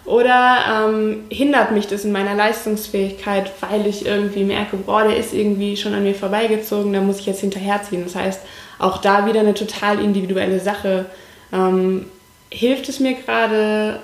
Oder 0.09 0.87
ähm, 0.87 1.25
hindert 1.29 1.71
mich 1.71 1.85
das 1.85 2.03
in 2.03 2.11
meiner 2.11 2.33
Leistungsfähigkeit, 2.33 3.51
weil 3.61 3.85
ich 3.85 4.07
irgendwie 4.07 4.43
merke, 4.43 4.75
boah, 4.75 5.03
der 5.03 5.17
ist 5.17 5.35
irgendwie 5.35 5.77
schon 5.77 5.93
an 5.93 6.01
mir 6.01 6.15
vorbeigezogen, 6.15 6.93
da 6.93 6.99
muss 6.99 7.19
ich 7.19 7.27
jetzt 7.27 7.41
hinterherziehen. 7.41 8.03
Das 8.05 8.15
heißt, 8.15 8.41
auch 8.79 8.97
da 8.97 9.27
wieder 9.27 9.41
eine 9.41 9.53
total 9.53 10.03
individuelle 10.03 10.59
Sache. 10.59 11.05
Ähm, 11.53 12.07
hilft 12.49 12.89
es 12.89 12.99
mir 12.99 13.13
gerade, 13.13 13.99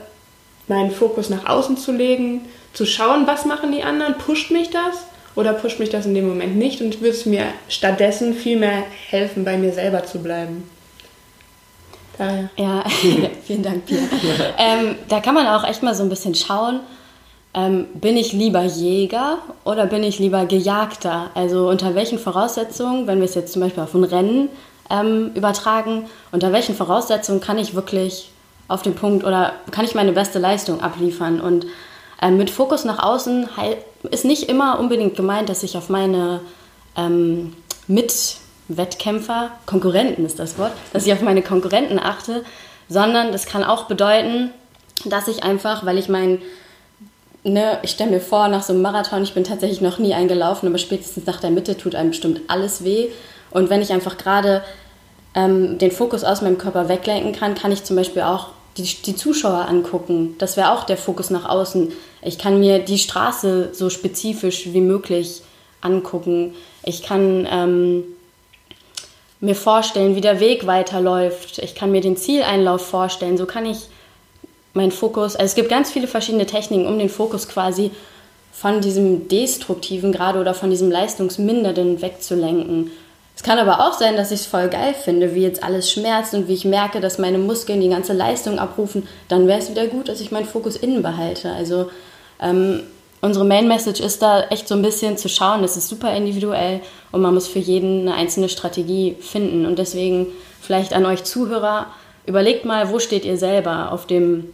meinen 0.68 0.92
Fokus 0.92 1.32
nach 1.32 1.48
außen 1.48 1.76
zu 1.76 1.92
legen, 1.92 2.42
zu 2.74 2.86
schauen, 2.86 3.26
was 3.26 3.46
machen 3.46 3.72
die 3.72 3.82
anderen, 3.82 4.20
pusht 4.20 4.52
mich 4.52 4.70
das 4.70 5.08
oder 5.34 5.54
pusht 5.54 5.80
mich 5.80 5.90
das 5.90 6.06
in 6.06 6.14
dem 6.14 6.28
Moment 6.28 6.56
nicht 6.56 6.82
und 6.82 7.02
würde 7.02 7.16
es 7.16 7.26
mir 7.26 7.46
stattdessen 7.68 8.36
viel 8.36 8.60
mehr 8.60 8.84
helfen, 9.10 9.44
bei 9.44 9.58
mir 9.58 9.74
selber 9.74 10.06
zu 10.06 10.22
bleiben. 10.22 10.70
Daher. 12.18 12.50
Ja, 12.58 12.84
vielen 13.44 13.64
Dank, 13.64 13.86
Pia. 13.86 14.00
ähm, 14.58 14.96
da 15.08 15.20
kann 15.20 15.34
man 15.34 15.48
auch 15.48 15.64
echt 15.64 15.84
mal 15.84 15.96
so 15.96 16.04
ein 16.04 16.10
bisschen 16.10 16.36
schauen, 16.36 16.80
ähm, 17.54 17.88
bin 17.94 18.18
ich 18.18 18.34
lieber 18.34 18.64
Jäger 18.64 19.38
oder 19.64 19.86
bin 19.86 20.04
ich 20.04 20.20
lieber 20.20 20.46
Gejagter? 20.46 21.32
Also 21.36 21.70
unter 21.70 21.96
welchen 21.96 22.20
Voraussetzungen, 22.20 23.08
wenn 23.08 23.20
wir 23.20 23.26
es 23.26 23.36
jetzt 23.36 23.54
zum 23.54 23.62
Beispiel 23.62 23.84
auf 23.84 23.94
ein 23.94 24.04
Rennen 24.04 24.50
ähm, 24.90 25.32
übertragen, 25.36 26.06
unter 26.32 26.52
welchen 26.52 26.76
Voraussetzungen 26.76 27.40
kann 27.40 27.58
ich 27.58 27.74
wirklich 27.74 28.30
auf 28.68 28.82
den 28.82 28.96
Punkt 28.96 29.24
oder 29.24 29.54
kann 29.72 29.86
ich 29.86 29.96
meine 29.96 30.12
beste 30.12 30.38
Leistung 30.40 30.82
abliefern? 30.82 31.40
Und 31.40 31.66
ähm, 32.22 32.38
mit 32.38 32.50
Fokus 32.50 32.84
nach 32.84 33.00
außen 33.00 33.48
ist 34.12 34.26
nicht 34.26 34.50
immer 34.50 34.78
unbedingt 34.80 35.16
gemeint, 35.16 35.48
dass 35.48 35.64
ich 35.64 35.78
auf 35.78 35.90
meine 35.90 36.42
ähm, 36.98 37.54
mit 37.88 38.38
Wettkämpfer, 38.68 39.52
Konkurrenten 39.66 40.26
ist 40.26 40.40
das 40.40 40.58
Wort, 40.58 40.72
dass 40.94 41.06
ich 41.06 41.14
auf 41.14 41.22
meine 41.22 41.42
Konkurrenten 41.42 42.00
achte, 42.00 42.44
sondern 42.90 43.32
das 43.32 43.46
kann 43.46 43.64
auch 43.64 43.86
bedeuten, 43.86 44.52
dass 45.06 45.28
ich 45.28 45.44
einfach, 45.44 45.86
weil 45.86 45.98
ich 45.98 46.10
mein, 46.10 46.42
ne, 47.44 47.80
ich 47.84 47.92
stelle 47.92 48.12
mir 48.12 48.22
vor, 48.22 48.48
nach 48.48 48.64
so 48.64 48.74
einem 48.74 48.82
Marathon, 48.82 49.24
ich 49.24 49.34
bin 49.34 49.44
tatsächlich 49.44 49.82
noch 49.82 50.00
nie 50.00 50.14
eingelaufen, 50.14 50.68
aber 50.68 50.78
spätestens 50.78 51.26
nach 51.26 51.40
der 51.40 51.52
Mitte 51.52 51.78
tut 51.78 51.96
einem 51.96 52.10
bestimmt 52.10 52.42
alles 52.48 52.84
weh. 52.84 53.10
Und 53.52 53.70
wenn 53.70 53.82
ich 53.82 53.92
einfach 53.94 54.18
gerade 54.18 54.64
ähm, 55.36 55.78
den 55.78 55.92
Fokus 55.92 56.24
aus 56.24 56.42
meinem 56.42 56.58
Körper 56.58 56.90
weglenken 56.90 57.34
kann, 57.34 57.56
kann 57.56 57.72
ich 57.72 57.84
zum 57.84 57.96
Beispiel 57.96 58.24
auch 58.24 58.48
die, 58.78 58.84
die 58.84 59.16
Zuschauer 59.16 59.68
angucken. 59.68 60.36
Das 60.40 60.58
wäre 60.58 60.72
auch 60.72 60.84
der 60.84 60.98
Fokus 60.98 61.30
nach 61.30 61.48
außen. 61.48 61.94
Ich 62.22 62.38
kann 62.38 62.60
mir 62.60 62.80
die 62.80 62.98
Straße 62.98 63.70
so 63.74 63.90
spezifisch 63.90 64.74
wie 64.74 64.82
möglich 64.82 65.42
angucken. 65.82 66.56
Ich 66.84 67.04
kann 67.04 67.48
ähm, 67.50 68.04
mir 69.46 69.56
vorstellen, 69.56 70.16
wie 70.16 70.22
der 70.22 70.40
Weg 70.40 70.68
weiterläuft. 70.68 71.60
Ich 71.60 71.76
kann 71.76 71.92
mir 71.92 72.02
den 72.02 72.18
Zieleinlauf 72.18 72.86
vorstellen. 72.86 73.38
So 73.38 73.46
kann 73.46 73.66
ich 73.66 73.78
meinen 74.74 74.92
Fokus, 74.92 75.36
also 75.36 75.46
es 75.46 75.56
gibt 75.56 75.70
ganz 75.70 75.90
viele 75.92 76.08
verschiedene 76.08 76.46
Techniken, 76.46 76.86
um 76.86 77.00
den 77.00 77.10
Fokus 77.10 77.48
quasi 77.48 77.92
von 78.52 78.82
diesem 78.82 79.28
Destruktiven 79.28 80.12
gerade 80.12 80.40
oder 80.40 80.54
von 80.54 80.70
diesem 80.70 80.92
Leistungsmindernden 80.92 82.02
wegzulenken. 82.02 82.92
Es 83.36 83.44
kann 83.44 83.60
aber 83.60 83.86
auch 83.86 83.94
sein, 83.94 84.16
dass 84.16 84.32
ich 84.32 84.42
es 84.42 84.46
voll 84.46 84.70
geil 84.70 84.94
finde, 84.94 85.36
wie 85.36 85.42
jetzt 85.42 85.64
alles 85.64 85.92
schmerzt 85.92 86.34
und 86.34 86.48
wie 86.48 86.54
ich 86.54 86.64
merke, 86.64 87.02
dass 87.02 87.18
meine 87.18 87.38
Muskeln 87.38 87.82
die 87.82 87.90
ganze 87.90 88.14
Leistung 88.14 88.60
abrufen. 88.60 89.08
Dann 89.28 89.48
wäre 89.48 89.60
es 89.60 89.70
wieder 89.70 89.88
gut, 89.88 90.08
dass 90.08 90.22
ich 90.22 90.32
meinen 90.32 90.46
Fokus 90.46 90.78
innen 90.78 91.02
behalte. 91.04 91.52
Also 91.52 91.90
ähm, 92.42 92.84
unsere 93.26 93.44
Main 93.44 93.68
Message 93.68 94.00
ist 94.00 94.22
da 94.22 94.44
echt 94.44 94.68
so 94.68 94.76
ein 94.76 94.82
bisschen 94.82 95.18
zu 95.18 95.28
schauen, 95.28 95.62
das 95.64 95.76
ist 95.76 95.90
super 95.90 96.16
individuell 96.16 96.82
und 97.12 97.22
man 97.22 97.34
muss 97.34 97.48
für 97.48 97.60
jeden 97.60 98.02
eine 98.02 98.14
einzelne 98.14 98.50
Strategie 98.50 99.18
finden. 99.20 99.66
Und 99.66 99.80
deswegen 99.80 100.28
vielleicht 100.62 100.94
an 100.94 101.06
euch 101.06 101.24
Zuhörer, 101.24 101.88
überlegt 102.26 102.66
mal, 102.66 102.92
wo 102.92 103.00
steht 103.00 103.26
ihr 103.26 103.38
selber 103.38 103.92
auf 103.92 104.06
dem 104.06 104.54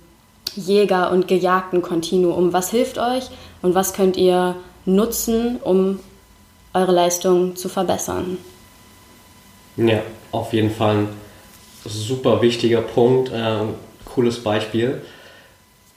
Jäger- 0.55 1.11
und 1.11 1.27
gejagten 1.27 1.81
Kontinuum? 1.81 2.53
Was 2.53 2.71
hilft 2.71 2.97
euch 2.97 3.25
und 3.61 3.75
was 3.75 3.93
könnt 3.93 4.17
ihr 4.17 4.55
nutzen, 4.85 5.57
um 5.63 5.99
eure 6.73 6.91
Leistung 6.91 7.55
zu 7.55 7.69
verbessern? 7.69 8.37
Ja, 9.77 10.01
auf 10.31 10.53
jeden 10.53 10.71
Fall 10.71 10.95
ein 10.95 11.07
super 11.85 12.41
wichtiger 12.41 12.81
Punkt, 12.81 13.31
äh, 13.31 13.59
cooles 14.05 14.41
Beispiel. 14.43 15.01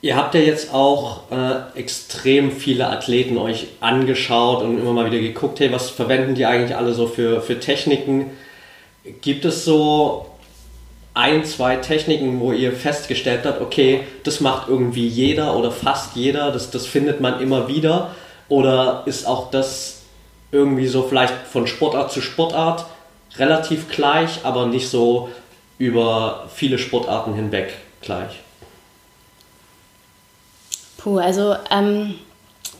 Ihr 0.05 0.15
habt 0.15 0.35
ja 0.35 0.41
jetzt 0.41 0.71
auch 0.71 1.31
äh, 1.31 1.79
extrem 1.79 2.51
viele 2.51 2.89
Athleten 2.91 3.39
euch 3.39 3.65
angeschaut 3.79 4.61
und 4.61 4.77
immer 4.77 4.93
mal 4.93 5.07
wieder 5.07 5.17
geguckt, 5.17 5.59
hey, 5.59 5.71
was 5.71 5.89
verwenden 5.89 6.35
die 6.35 6.45
eigentlich 6.45 6.77
alle 6.77 6.93
so 6.93 7.07
für, 7.07 7.41
für 7.41 7.59
Techniken? 7.59 8.29
Gibt 9.21 9.45
es 9.45 9.65
so 9.65 10.27
ein, 11.15 11.43
zwei 11.43 11.77
Techniken, 11.77 12.39
wo 12.39 12.51
ihr 12.51 12.71
festgestellt 12.71 13.45
habt, 13.45 13.61
okay, 13.61 14.01
das 14.21 14.41
macht 14.41 14.69
irgendwie 14.69 15.07
jeder 15.07 15.55
oder 15.55 15.71
fast 15.71 16.15
jeder, 16.15 16.51
das, 16.51 16.69
das 16.69 16.85
findet 16.85 17.19
man 17.19 17.41
immer 17.41 17.67
wieder? 17.67 18.13
Oder 18.47 19.01
ist 19.07 19.25
auch 19.25 19.49
das 19.49 20.03
irgendwie 20.51 20.85
so 20.85 21.01
vielleicht 21.01 21.33
von 21.51 21.65
Sportart 21.65 22.11
zu 22.11 22.21
Sportart 22.21 22.85
relativ 23.37 23.89
gleich, 23.89 24.41
aber 24.43 24.67
nicht 24.67 24.87
so 24.87 25.29
über 25.79 26.47
viele 26.53 26.77
Sportarten 26.77 27.33
hinweg 27.33 27.73
gleich? 28.01 28.44
Puh, 31.05 31.19
also 31.19 31.55
ähm, 31.69 32.15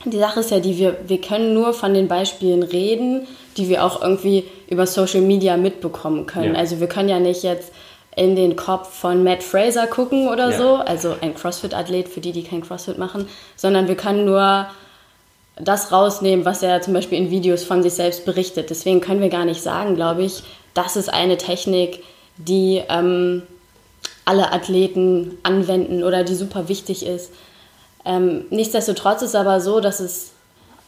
die 0.03 0.17
Sache 0.17 0.39
ist 0.39 0.49
ja 0.49 0.59
die, 0.59 0.79
wir, 0.79 0.97
wir 1.05 1.21
können 1.21 1.53
nur 1.53 1.75
von 1.75 1.93
den 1.93 2.07
Beispielen 2.07 2.63
reden, 2.63 3.27
die 3.55 3.69
wir 3.69 3.85
auch 3.85 4.01
irgendwie 4.01 4.45
über 4.67 4.87
Social 4.87 5.21
Media 5.21 5.57
mitbekommen 5.57 6.25
können. 6.25 6.55
Ja. 6.55 6.59
Also 6.59 6.79
wir 6.79 6.87
können 6.87 7.07
ja 7.07 7.19
nicht 7.19 7.43
jetzt 7.43 7.71
in 8.15 8.35
den 8.35 8.55
Kopf 8.55 8.91
von 8.91 9.23
Matt 9.23 9.43
Fraser 9.43 9.85
gucken 9.85 10.27
oder 10.27 10.49
ja. 10.49 10.57
so, 10.57 10.73
also 10.77 11.15
ein 11.21 11.35
CrossFit-Athlet 11.35 12.09
für 12.09 12.19
die, 12.19 12.31
die 12.31 12.41
kein 12.41 12.63
CrossFit 12.63 12.97
machen, 12.97 13.27
sondern 13.55 13.87
wir 13.87 13.95
können 13.95 14.25
nur 14.25 14.65
das 15.57 15.91
rausnehmen, 15.91 16.45
was 16.45 16.63
er 16.63 16.81
zum 16.81 16.95
Beispiel 16.95 17.19
in 17.19 17.29
Videos 17.29 17.63
von 17.63 17.83
sich 17.83 17.93
selbst 17.93 18.25
berichtet. 18.25 18.71
Deswegen 18.71 19.01
können 19.01 19.21
wir 19.21 19.29
gar 19.29 19.45
nicht 19.45 19.61
sagen, 19.61 19.93
glaube 19.93 20.23
ich, 20.23 20.41
das 20.73 20.95
ist 20.95 21.13
eine 21.13 21.37
Technik, 21.37 22.01
die 22.37 22.81
ähm, 22.89 23.43
alle 24.25 24.51
Athleten 24.51 25.37
anwenden 25.43 26.03
oder 26.03 26.23
die 26.23 26.33
super 26.33 26.69
wichtig 26.69 27.05
ist. 27.05 27.31
Ähm, 28.05 28.45
nichtsdestotrotz 28.51 29.21
ist 29.21 29.35
aber 29.35 29.59
so, 29.59 29.79
dass 29.79 29.99
es 29.99 30.31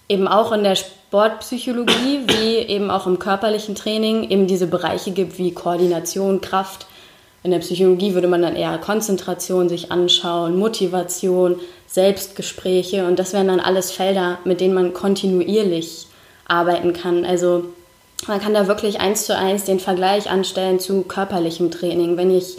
eben 0.08 0.28
auch 0.28 0.52
in 0.52 0.64
der 0.64 0.76
Sportpsychologie 0.76 2.22
wie 2.28 2.58
eben 2.58 2.92
auch 2.92 3.08
im 3.08 3.20
körperlichen 3.20 3.76
Training 3.76 4.30
eben 4.30 4.48
diese 4.48 4.68
Bereiche 4.68 5.12
gibt 5.12 5.38
wie 5.38 5.54
Koordination, 5.54 6.42
Kraft. 6.42 6.86
In 7.44 7.52
der 7.52 7.60
Psychologie 7.60 8.14
würde 8.14 8.28
man 8.28 8.42
dann 8.42 8.56
eher 8.56 8.78
Konzentration 8.78 9.70
sich 9.70 9.92
anschauen, 9.92 10.58
Motivation, 10.58 11.60
Selbstgespräche 11.88 13.06
und 13.06 13.20
das 13.20 13.34
wären 13.34 13.48
dann 13.48 13.60
alles 13.60 13.92
Felder, 13.92 14.40
mit 14.44 14.62
denen 14.62 14.74
man 14.74 14.94
kontinuierlich 14.94 16.08
arbeiten 16.46 16.94
kann. 16.94 17.26
Also 17.26 17.66
man 18.28 18.40
kann 18.40 18.54
da 18.54 18.68
wirklich 18.68 19.00
eins 19.00 19.26
zu 19.26 19.36
eins 19.36 19.64
den 19.64 19.80
Vergleich 19.80 20.30
anstellen 20.30 20.80
zu 20.80 21.04
körperlichem 21.04 21.72
Training. 21.72 22.18
Wenn 22.18 22.32
ich 22.32 22.58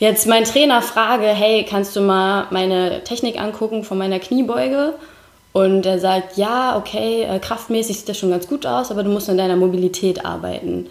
jetzt 0.00 0.26
meinen 0.26 0.44
Trainer 0.44 0.82
frage, 0.82 1.26
hey, 1.26 1.64
kannst 1.68 1.94
du 1.94 2.00
mal 2.00 2.48
meine 2.50 3.04
Technik 3.04 3.40
angucken 3.40 3.84
von 3.84 3.96
meiner 3.96 4.18
Kniebeuge? 4.18 4.94
Und 5.52 5.86
er 5.86 5.98
sagt, 5.98 6.36
ja, 6.36 6.76
okay, 6.76 7.22
äh, 7.22 7.38
kraftmäßig 7.38 7.98
sieht 7.98 8.08
das 8.08 8.18
schon 8.18 8.30
ganz 8.30 8.48
gut 8.48 8.66
aus, 8.66 8.90
aber 8.90 9.02
du 9.02 9.10
musst 9.10 9.28
an 9.30 9.38
deiner 9.38 9.56
Mobilität 9.56 10.24
arbeiten. 10.24 10.88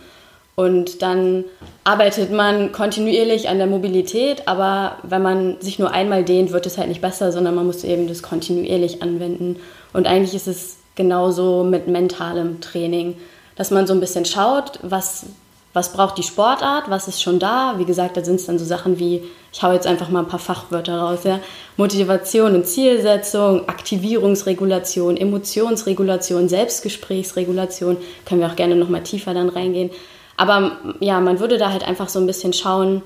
Und 0.56 1.02
dann 1.02 1.45
arbeitet 1.86 2.34
man 2.34 2.74
kontinuierlich 2.74 3.48
an 3.48 3.60
der 3.60 3.67
Mobilität, 3.67 4.45
aber 4.45 4.98
wenn 5.04 5.22
man 5.22 5.62
sich 5.62 5.80
nur 5.80 5.91
einmal 5.91 6.26
dehnt, 6.26 6.52
wird 6.52 6.65
es 6.65 6.78
halt 6.78 6.89
nicht 6.89 7.00
besser, 7.00 7.32
sondern 7.32 7.56
man 7.56 7.65
muss 7.65 7.86
eben 7.86 8.10
das 8.10 8.22
kontinuierlich 8.22 9.02
anwenden. 9.02 9.56
Und 9.93 10.06
eigentlich 10.06 10.36
ist 10.36 10.48
es 10.48 10.76
genauso 10.95 11.63
mit 11.63 11.88
mentalem 11.88 12.60
Training, 12.60 13.15
dass 13.56 13.72
man 13.72 13.88
so 13.88 13.93
ein 13.93 14.02
bisschen 14.02 14.26
schaut, 14.26 14.80
was, 14.82 15.28
was 15.73 15.93
braucht 15.93 16.17
die 16.17 16.23
Sportart, 16.23 16.89
was 16.89 17.08
ist 17.08 17.21
schon 17.21 17.39
da. 17.39 17.75
Wie 17.77 17.86
gesagt, 17.86 18.17
da 18.17 18.23
sind 18.23 18.36
es 18.36 18.47
dann 18.47 18.58
so 18.58 18.65
Sachen 18.65 18.97
wie, 18.99 19.23
ich 19.53 19.62
hau 19.62 19.71
jetzt 19.71 19.86
einfach 19.86 20.10
mal 20.10 20.21
ein 20.21 20.27
paar 20.27 20.39
Fachwörter 20.39 20.99
raus, 20.99 21.19
ja. 21.23 21.39
Motivation 21.77 22.55
und 22.55 22.65
Zielsetzung, 22.65 23.69
Aktivierungsregulation, 23.69 25.15
Emotionsregulation, 25.15 26.49
Selbstgesprächsregulation, 26.49 27.97
können 28.25 28.41
wir 28.41 28.47
auch 28.47 28.55
gerne 28.55 28.75
nochmal 28.75 29.03
tiefer 29.03 29.34
dann 29.34 29.49
reingehen. 29.49 29.91
Aber 30.38 30.77
ja, 30.99 31.19
man 31.19 31.39
würde 31.39 31.58
da 31.58 31.71
halt 31.71 31.88
einfach 31.88 32.10
so 32.10 32.19
ein 32.19 32.27
bisschen 32.27 32.53
schauen, 32.53 33.03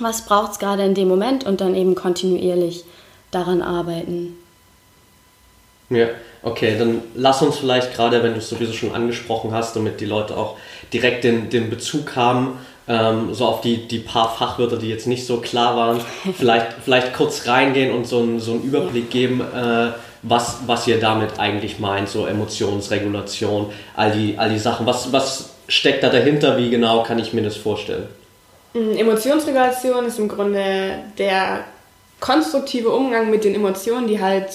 was 0.00 0.24
braucht 0.24 0.52
es 0.52 0.58
gerade 0.58 0.84
in 0.84 0.94
dem 0.94 1.08
Moment 1.08 1.44
und 1.44 1.60
dann 1.60 1.74
eben 1.74 1.94
kontinuierlich 1.94 2.84
daran 3.30 3.62
arbeiten. 3.62 4.36
Ja, 5.90 6.06
okay, 6.42 6.76
dann 6.78 7.02
lass 7.14 7.42
uns 7.42 7.58
vielleicht 7.58 7.94
gerade, 7.94 8.22
wenn 8.22 8.32
du 8.32 8.38
es 8.38 8.48
sowieso 8.48 8.72
schon 8.72 8.94
angesprochen 8.94 9.52
hast, 9.52 9.74
damit 9.74 10.00
die 10.00 10.06
Leute 10.06 10.36
auch 10.36 10.56
direkt 10.92 11.24
den, 11.24 11.48
den 11.50 11.70
Bezug 11.70 12.14
haben, 12.14 12.58
ähm, 12.86 13.34
so 13.34 13.46
auf 13.46 13.60
die, 13.60 13.88
die 13.88 13.98
paar 13.98 14.34
Fachwörter, 14.34 14.76
die 14.76 14.88
jetzt 14.88 15.06
nicht 15.06 15.26
so 15.26 15.38
klar 15.38 15.76
waren, 15.76 16.00
vielleicht, 16.36 16.74
vielleicht 16.84 17.14
kurz 17.14 17.46
reingehen 17.46 17.94
und 17.94 18.06
so, 18.06 18.20
ein, 18.20 18.40
so 18.40 18.52
einen 18.52 18.62
Überblick 18.62 19.10
geben, 19.10 19.40
äh, 19.40 19.92
was, 20.22 20.58
was 20.66 20.86
ihr 20.86 20.98
damit 20.98 21.38
eigentlich 21.38 21.78
meint, 21.78 22.08
so 22.08 22.26
Emotionsregulation, 22.26 23.72
all 23.96 24.10
die, 24.12 24.36
all 24.36 24.50
die 24.50 24.58
Sachen. 24.58 24.84
Was, 24.84 25.12
was 25.12 25.50
steckt 25.68 26.02
da 26.02 26.08
dahinter? 26.08 26.58
Wie 26.58 26.70
genau 26.70 27.02
kann 27.02 27.18
ich 27.18 27.32
mir 27.32 27.42
das 27.42 27.56
vorstellen? 27.56 28.08
Mm, 28.74 28.96
Emotionsregulation 28.96 30.06
ist 30.06 30.18
im 30.18 30.28
Grunde 30.28 30.98
der 31.18 31.64
konstruktive 32.20 32.90
Umgang 32.90 33.30
mit 33.30 33.44
den 33.44 33.54
Emotionen, 33.54 34.08
die 34.08 34.20
halt 34.20 34.48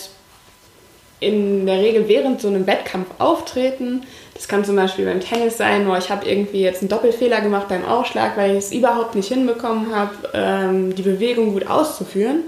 in 1.23 1.65
der 1.65 1.79
Regel 1.79 2.07
während 2.07 2.41
so 2.41 2.47
einem 2.47 2.67
Wettkampf 2.67 3.07
auftreten. 3.19 4.03
Das 4.33 4.47
kann 4.47 4.65
zum 4.65 4.75
Beispiel 4.75 5.05
beim 5.05 5.19
Tennis 5.19 5.57
sein, 5.57 5.87
wo 5.87 5.95
ich 5.95 6.09
habe 6.09 6.27
irgendwie 6.27 6.61
jetzt 6.61 6.81
einen 6.81 6.89
Doppelfehler 6.89 7.41
gemacht 7.41 7.67
beim 7.69 7.85
Aufschlag, 7.85 8.35
weil 8.37 8.51
ich 8.51 8.57
es 8.57 8.71
überhaupt 8.73 9.15
nicht 9.15 9.27
hinbekommen 9.27 9.95
habe, 9.95 10.11
ähm, 10.33 10.95
die 10.95 11.03
Bewegung 11.03 11.53
gut 11.53 11.67
auszuführen. 11.67 12.43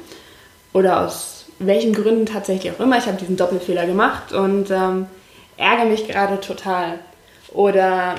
Oder 0.73 1.05
aus 1.05 1.45
welchen 1.59 1.93
Gründen 1.93 2.25
tatsächlich 2.25 2.73
auch 2.73 2.79
immer. 2.79 2.97
Ich 2.97 3.05
habe 3.05 3.17
diesen 3.17 3.37
Doppelfehler 3.37 3.85
gemacht 3.85 4.33
und 4.33 4.71
ähm, 4.71 5.07
ärgere 5.57 5.85
mich 5.85 6.07
gerade 6.07 6.39
total. 6.39 6.99
Oder 7.53 8.15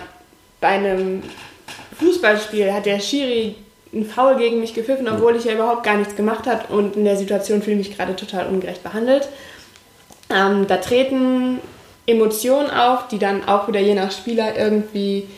bei 0.60 0.68
einem 0.68 1.22
Fußballspiel 1.98 2.72
hat 2.72 2.86
der 2.86 3.00
Schiri 3.00 3.56
einen 3.92 4.06
Foul 4.06 4.36
gegen 4.36 4.60
mich 4.60 4.74
gepfiffen, 4.74 5.08
obwohl 5.08 5.36
ich 5.36 5.44
ja 5.44 5.52
überhaupt 5.52 5.84
gar 5.84 5.96
nichts 5.96 6.16
gemacht 6.16 6.46
habe 6.46 6.72
und 6.74 6.96
in 6.96 7.04
der 7.04 7.16
Situation 7.16 7.62
fühle 7.62 7.80
ich 7.80 7.88
mich 7.88 7.96
gerade 7.96 8.16
total 8.16 8.46
ungerecht 8.46 8.82
behandelt. 8.82 9.28
Ähm, 10.30 10.66
da 10.66 10.78
treten 10.78 11.60
Emotionen 12.06 12.70
auf, 12.70 13.08
die 13.08 13.18
dann 13.18 13.46
auch 13.48 13.68
wieder 13.68 13.80
je 13.80 13.94
nach 13.94 14.12
Spieler 14.12 14.56
irgendwie 14.56 15.28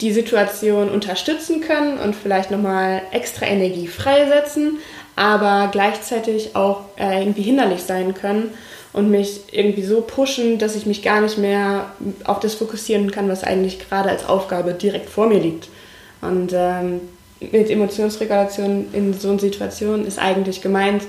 die 0.00 0.12
Situation 0.12 0.88
unterstützen 0.88 1.60
können 1.60 1.98
und 1.98 2.16
vielleicht 2.16 2.50
nochmal 2.50 3.02
extra 3.12 3.46
Energie 3.46 3.86
freisetzen, 3.86 4.78
aber 5.14 5.68
gleichzeitig 5.70 6.56
auch 6.56 6.80
äh, 6.96 7.20
irgendwie 7.20 7.42
hinderlich 7.42 7.82
sein 7.82 8.14
können 8.14 8.50
und 8.92 9.10
mich 9.10 9.42
irgendwie 9.52 9.84
so 9.84 10.00
pushen, 10.00 10.58
dass 10.58 10.74
ich 10.74 10.86
mich 10.86 11.02
gar 11.02 11.20
nicht 11.20 11.38
mehr 11.38 11.92
auf 12.24 12.40
das 12.40 12.54
fokussieren 12.54 13.10
kann, 13.10 13.28
was 13.28 13.44
eigentlich 13.44 13.78
gerade 13.78 14.10
als 14.10 14.28
Aufgabe 14.28 14.74
direkt 14.74 15.08
vor 15.08 15.28
mir 15.28 15.38
liegt. 15.38 15.68
Und 16.20 16.52
ähm, 16.52 17.00
mit 17.50 17.70
Emotionsregulation 17.70 18.86
in 18.92 19.14
so 19.14 19.30
einer 19.30 19.38
Situation 19.38 20.06
ist 20.06 20.18
eigentlich 20.18 20.60
gemeint, 20.60 21.02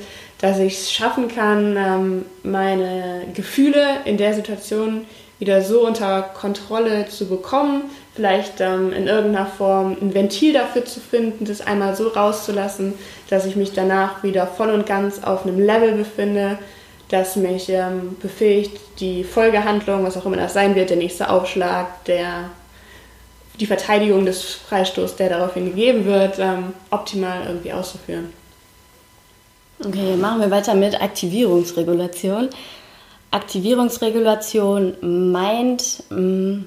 dass 0.44 0.60
ich 0.60 0.74
es 0.74 0.92
schaffen 0.92 1.30
kann, 1.30 1.78
ähm, 1.78 2.26
meine 2.44 3.22
Gefühle 3.34 4.00
in 4.04 4.18
der 4.18 4.34
Situation 4.34 5.06
wieder 5.40 5.62
so 5.62 5.88
unter 5.88 6.22
Kontrolle 6.22 7.08
zu 7.08 7.30
bekommen, 7.30 7.84
vielleicht 8.14 8.60
ähm, 8.60 8.92
in 8.92 9.08
irgendeiner 9.08 9.46
Form 9.46 9.96
ein 10.02 10.14
Ventil 10.14 10.52
dafür 10.52 10.84
zu 10.84 11.00
finden, 11.00 11.46
das 11.46 11.62
einmal 11.62 11.96
so 11.96 12.10
rauszulassen, 12.10 12.94
dass 13.30 13.46
ich 13.46 13.56
mich 13.56 13.72
danach 13.72 14.22
wieder 14.22 14.46
voll 14.46 14.72
und 14.72 14.86
ganz 14.86 15.24
auf 15.24 15.46
einem 15.46 15.66
Level 15.66 15.94
befinde, 15.94 16.60
das 17.08 17.38
mich 17.38 17.70
ähm, 17.70 18.18
befähigt, 18.22 18.78
die 19.00 19.24
Folgehandlung, 19.24 20.04
was 20.04 20.18
auch 20.18 20.26
immer 20.26 20.36
das 20.36 20.52
sein 20.52 20.76
wird, 20.76 20.90
der 20.90 20.98
nächste 20.98 21.30
Aufschlag, 21.30 22.04
der, 22.04 22.50
die 23.62 23.66
Verteidigung 23.66 24.26
des 24.26 24.44
Freistoßes, 24.44 25.16
der 25.16 25.30
daraufhin 25.30 25.68
gegeben 25.68 26.04
wird, 26.04 26.38
optimal 26.90 27.46
irgendwie 27.48 27.72
auszuführen. 27.72 28.43
Okay, 29.80 30.16
machen 30.16 30.42
wir 30.42 30.52
weiter 30.52 30.76
mit 30.76 31.02
Aktivierungsregulation. 31.02 32.50
Aktivierungsregulation 33.32 35.32
meint, 35.32 36.04
mm, 36.10 36.66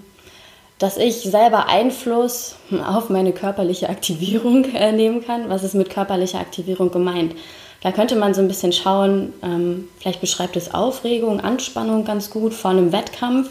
dass 0.79 0.97
ich 0.97 1.23
selber 1.23 1.69
Einfluss 1.69 2.57
auf 2.87 3.09
meine 3.09 3.33
körperliche 3.33 3.88
Aktivierung 3.88 4.64
äh, 4.75 4.92
nehmen 4.92 5.25
kann. 5.25 5.49
Was 5.49 5.64
ist 5.64 5.75
mit 5.75 5.90
körperlicher 5.90 6.40
Aktivierung 6.40 6.90
gemeint? 6.90 7.35
Da 7.83 7.92
könnte 7.92 8.16
man 8.16 8.35
so 8.35 8.40
ein 8.40 8.49
bisschen 8.49 8.73
schauen, 8.73 9.33
ähm, 9.42 9.88
vielleicht 10.01 10.21
beschreibt 10.21 10.57
es 10.57 10.75
Aufregung, 10.75 11.40
Anspannung 11.40 12.05
ganz 12.05 12.31
gut 12.31 12.53
vor 12.53 12.73
einem 12.73 12.92
Wettkampf. 12.92 13.51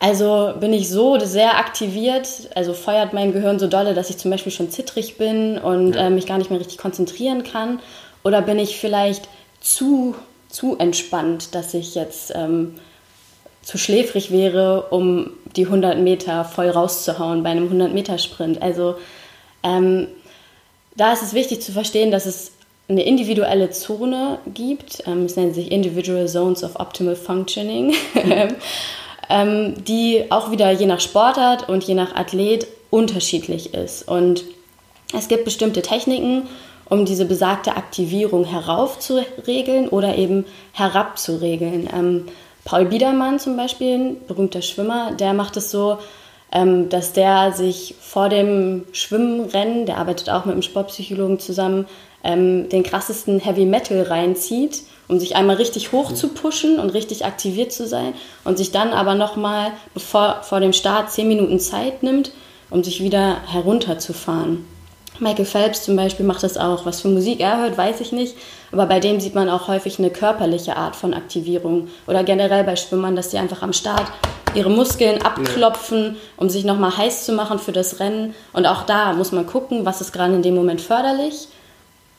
Also 0.00 0.54
bin 0.58 0.72
ich 0.72 0.88
so 0.88 1.18
sehr 1.20 1.58
aktiviert, 1.58 2.26
also 2.56 2.72
feuert 2.72 3.12
mein 3.12 3.32
Gehirn 3.32 3.60
so 3.60 3.68
dolle, 3.68 3.94
dass 3.94 4.10
ich 4.10 4.18
zum 4.18 4.32
Beispiel 4.32 4.50
schon 4.50 4.70
zittrig 4.70 5.16
bin 5.16 5.58
und 5.58 5.94
ja. 5.94 6.06
äh, 6.06 6.10
mich 6.10 6.26
gar 6.26 6.38
nicht 6.38 6.50
mehr 6.50 6.58
richtig 6.58 6.78
konzentrieren 6.78 7.44
kann. 7.44 7.78
Oder 8.24 8.42
bin 8.42 8.58
ich 8.58 8.78
vielleicht 8.78 9.28
zu, 9.60 10.14
zu 10.48 10.76
entspannt, 10.78 11.54
dass 11.54 11.74
ich 11.74 11.94
jetzt 11.94 12.32
ähm, 12.34 12.74
zu 13.62 13.78
schläfrig 13.78 14.30
wäre, 14.30 14.88
um 14.90 15.30
die 15.56 15.66
100 15.66 15.98
Meter 15.98 16.44
voll 16.44 16.68
rauszuhauen 16.68 17.42
bei 17.42 17.50
einem 17.50 17.68
100-Meter-Sprint. 17.68 18.60
Also 18.60 18.96
ähm, 19.62 20.08
da 20.96 21.12
ist 21.12 21.22
es 21.22 21.34
wichtig 21.34 21.62
zu 21.62 21.72
verstehen, 21.72 22.10
dass 22.10 22.26
es 22.26 22.52
eine 22.88 23.04
individuelle 23.04 23.70
Zone 23.70 24.38
gibt, 24.52 25.04
ähm, 25.06 25.24
es 25.24 25.36
nennt 25.36 25.54
sich 25.54 25.70
Individual 25.70 26.26
Zones 26.28 26.64
of 26.64 26.78
Optimal 26.78 27.16
Functioning, 27.16 27.94
ähm, 29.30 29.84
die 29.84 30.24
auch 30.30 30.50
wieder 30.50 30.70
je 30.72 30.86
nach 30.86 31.00
Sportart 31.00 31.68
und 31.68 31.84
je 31.84 31.94
nach 31.94 32.14
Athlet 32.14 32.66
unterschiedlich 32.90 33.72
ist. 33.72 34.06
Und 34.08 34.44
es 35.16 35.28
gibt 35.28 35.44
bestimmte 35.44 35.80
Techniken, 35.80 36.48
um 36.92 37.06
diese 37.06 37.24
besagte 37.24 37.74
Aktivierung 37.74 38.44
heraufzuregeln 38.44 39.88
oder 39.88 40.18
eben 40.18 40.44
herabzuregeln. 40.72 41.88
Ähm, 41.90 42.26
Paul 42.66 42.84
Biedermann 42.84 43.38
zum 43.38 43.56
Beispiel, 43.56 43.94
ein 43.94 44.26
berühmter 44.26 44.60
Schwimmer, 44.60 45.12
der 45.12 45.32
macht 45.32 45.56
es 45.56 45.70
so, 45.70 45.96
ähm, 46.52 46.90
dass 46.90 47.14
der 47.14 47.52
sich 47.52 47.94
vor 47.98 48.28
dem 48.28 48.84
Schwimmrennen, 48.92 49.86
der 49.86 49.96
arbeitet 49.96 50.28
auch 50.28 50.44
mit 50.44 50.52
einem 50.52 50.60
Sportpsychologen 50.60 51.38
zusammen, 51.38 51.86
ähm, 52.24 52.68
den 52.68 52.82
krassesten 52.82 53.40
Heavy 53.40 53.64
Metal 53.64 54.02
reinzieht, 54.02 54.82
um 55.08 55.18
sich 55.18 55.34
einmal 55.34 55.56
richtig 55.56 55.92
hoch 55.92 56.12
zu 56.12 56.28
pushen 56.28 56.78
und 56.78 56.90
richtig 56.90 57.24
aktiviert 57.24 57.72
zu 57.72 57.86
sein 57.86 58.12
und 58.44 58.58
sich 58.58 58.70
dann 58.70 58.92
aber 58.92 59.14
nochmal 59.14 59.72
bevor 59.94 60.42
vor 60.42 60.60
dem 60.60 60.74
Start 60.74 61.10
zehn 61.10 61.26
Minuten 61.26 61.58
Zeit 61.58 62.02
nimmt, 62.02 62.32
um 62.68 62.84
sich 62.84 63.02
wieder 63.02 63.38
herunterzufahren. 63.46 64.66
Michael 65.18 65.44
Phelps 65.44 65.84
zum 65.84 65.96
Beispiel 65.96 66.26
macht 66.26 66.42
das 66.42 66.56
auch. 66.56 66.86
Was 66.86 67.00
für 67.00 67.08
Musik 67.08 67.40
er 67.40 67.60
hört, 67.60 67.76
weiß 67.76 68.00
ich 68.00 68.12
nicht. 68.12 68.36
Aber 68.72 68.86
bei 68.86 68.98
dem 68.98 69.20
sieht 69.20 69.34
man 69.34 69.48
auch 69.48 69.68
häufig 69.68 69.98
eine 69.98 70.10
körperliche 70.10 70.76
Art 70.76 70.96
von 70.96 71.14
Aktivierung. 71.14 71.88
Oder 72.06 72.24
generell 72.24 72.64
bei 72.64 72.76
Schwimmern, 72.76 73.14
dass 73.14 73.28
die 73.28 73.38
einfach 73.38 73.62
am 73.62 73.72
Start 73.72 74.10
ihre 74.54 74.70
Muskeln 74.70 75.22
abklopfen, 75.22 76.16
um 76.36 76.48
sich 76.48 76.64
nochmal 76.64 76.96
heiß 76.96 77.24
zu 77.24 77.32
machen 77.32 77.58
für 77.58 77.72
das 77.72 78.00
Rennen. 78.00 78.34
Und 78.52 78.66
auch 78.66 78.82
da 78.82 79.12
muss 79.12 79.32
man 79.32 79.46
gucken, 79.46 79.84
was 79.84 80.00
ist 80.00 80.12
gerade 80.12 80.34
in 80.34 80.42
dem 80.42 80.54
Moment 80.54 80.80
förderlich 80.80 81.48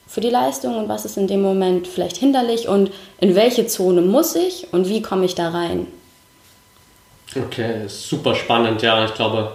für 0.06 0.20
die 0.20 0.30
Leistung 0.30 0.76
und 0.76 0.88
was 0.88 1.04
ist 1.04 1.16
in 1.16 1.26
dem 1.26 1.42
Moment 1.42 1.86
vielleicht 1.86 2.16
hinderlich 2.16 2.68
und 2.68 2.90
in 3.18 3.34
welche 3.34 3.66
Zone 3.66 4.00
muss 4.00 4.36
ich 4.36 4.68
und 4.72 4.88
wie 4.88 5.02
komme 5.02 5.24
ich 5.24 5.34
da 5.34 5.50
rein. 5.50 5.86
Okay, 7.34 7.88
super 7.88 8.34
spannend, 8.34 8.82
ja. 8.82 9.04
Ich 9.04 9.14
glaube, 9.14 9.52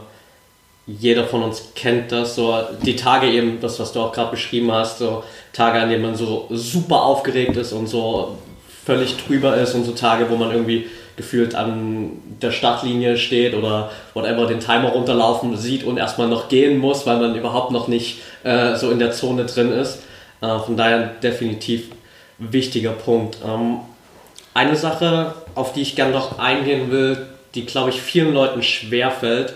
jeder 0.97 1.25
von 1.25 1.43
uns 1.43 1.71
kennt 1.75 2.11
das, 2.11 2.35
so 2.35 2.55
die 2.83 2.95
Tage 2.95 3.27
eben, 3.27 3.59
das, 3.61 3.79
was 3.79 3.91
du 3.91 3.99
auch 3.99 4.11
gerade 4.11 4.31
beschrieben 4.31 4.71
hast, 4.71 4.99
so 4.99 5.23
Tage, 5.53 5.79
an 5.79 5.89
denen 5.89 6.01
man 6.01 6.15
so 6.15 6.47
super 6.49 7.03
aufgeregt 7.03 7.57
ist 7.57 7.73
und 7.73 7.87
so 7.87 8.37
völlig 8.85 9.17
drüber 9.17 9.55
ist 9.57 9.75
und 9.75 9.83
so 9.83 9.91
Tage, 9.91 10.29
wo 10.29 10.35
man 10.35 10.51
irgendwie 10.51 10.87
gefühlt 11.15 11.53
an 11.53 12.11
der 12.41 12.51
Startlinie 12.51 13.17
steht 13.17 13.53
oder 13.53 13.91
whatever 14.13 14.47
den 14.47 14.61
Timer 14.61 14.89
runterlaufen 14.89 15.57
sieht 15.57 15.83
und 15.83 15.97
erstmal 15.97 16.29
noch 16.29 16.47
gehen 16.47 16.77
muss, 16.79 17.05
weil 17.05 17.17
man 17.17 17.35
überhaupt 17.35 17.71
noch 17.71 17.87
nicht 17.87 18.21
äh, 18.43 18.75
so 18.75 18.89
in 18.89 18.99
der 18.99 19.11
Zone 19.11 19.45
drin 19.45 19.71
ist. 19.71 19.99
Äh, 20.41 20.59
von 20.59 20.77
daher 20.77 21.07
definitiv 21.21 21.89
wichtiger 22.37 22.91
Punkt. 22.91 23.37
Ähm, 23.45 23.79
eine 24.53 24.75
Sache, 24.75 25.33
auf 25.55 25.73
die 25.73 25.81
ich 25.81 25.95
gerne 25.95 26.13
noch 26.13 26.39
eingehen 26.39 26.89
will, 26.89 27.27
die 27.53 27.65
glaube 27.65 27.89
ich 27.89 28.01
vielen 28.01 28.33
Leuten 28.33 28.63
schwerfällt, 28.63 29.53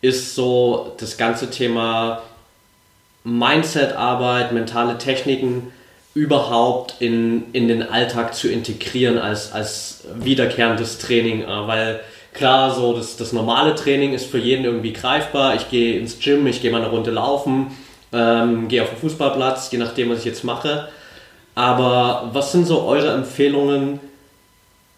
ist 0.00 0.34
so 0.34 0.94
das 0.98 1.16
ganze 1.16 1.50
Thema 1.50 2.22
Mindset-Arbeit, 3.24 4.52
mentale 4.52 4.98
Techniken 4.98 5.72
überhaupt 6.14 6.96
in, 7.00 7.52
in 7.52 7.68
den 7.68 7.82
Alltag 7.82 8.34
zu 8.34 8.48
integrieren 8.48 9.18
als, 9.18 9.52
als 9.52 10.04
wiederkehrendes 10.14 10.98
Training, 10.98 11.42
äh, 11.42 11.66
weil 11.66 12.00
klar, 12.32 12.74
so 12.74 12.94
das, 12.94 13.16
das 13.16 13.32
normale 13.32 13.74
Training 13.74 14.12
ist 14.12 14.26
für 14.26 14.38
jeden 14.38 14.64
irgendwie 14.64 14.92
greifbar. 14.92 15.54
Ich 15.54 15.68
gehe 15.70 15.98
ins 15.98 16.18
Gym, 16.18 16.46
ich 16.46 16.62
gehe 16.62 16.70
mal 16.70 16.80
eine 16.80 16.90
Runde 16.90 17.10
laufen, 17.10 17.76
ähm, 18.12 18.68
gehe 18.68 18.82
auf 18.82 18.90
den 18.90 18.98
Fußballplatz, 18.98 19.70
je 19.70 19.78
nachdem, 19.78 20.10
was 20.10 20.20
ich 20.20 20.24
jetzt 20.24 20.44
mache. 20.44 20.88
Aber 21.54 22.30
was 22.32 22.52
sind 22.52 22.66
so 22.66 22.82
eure 22.82 23.12
Empfehlungen 23.12 24.00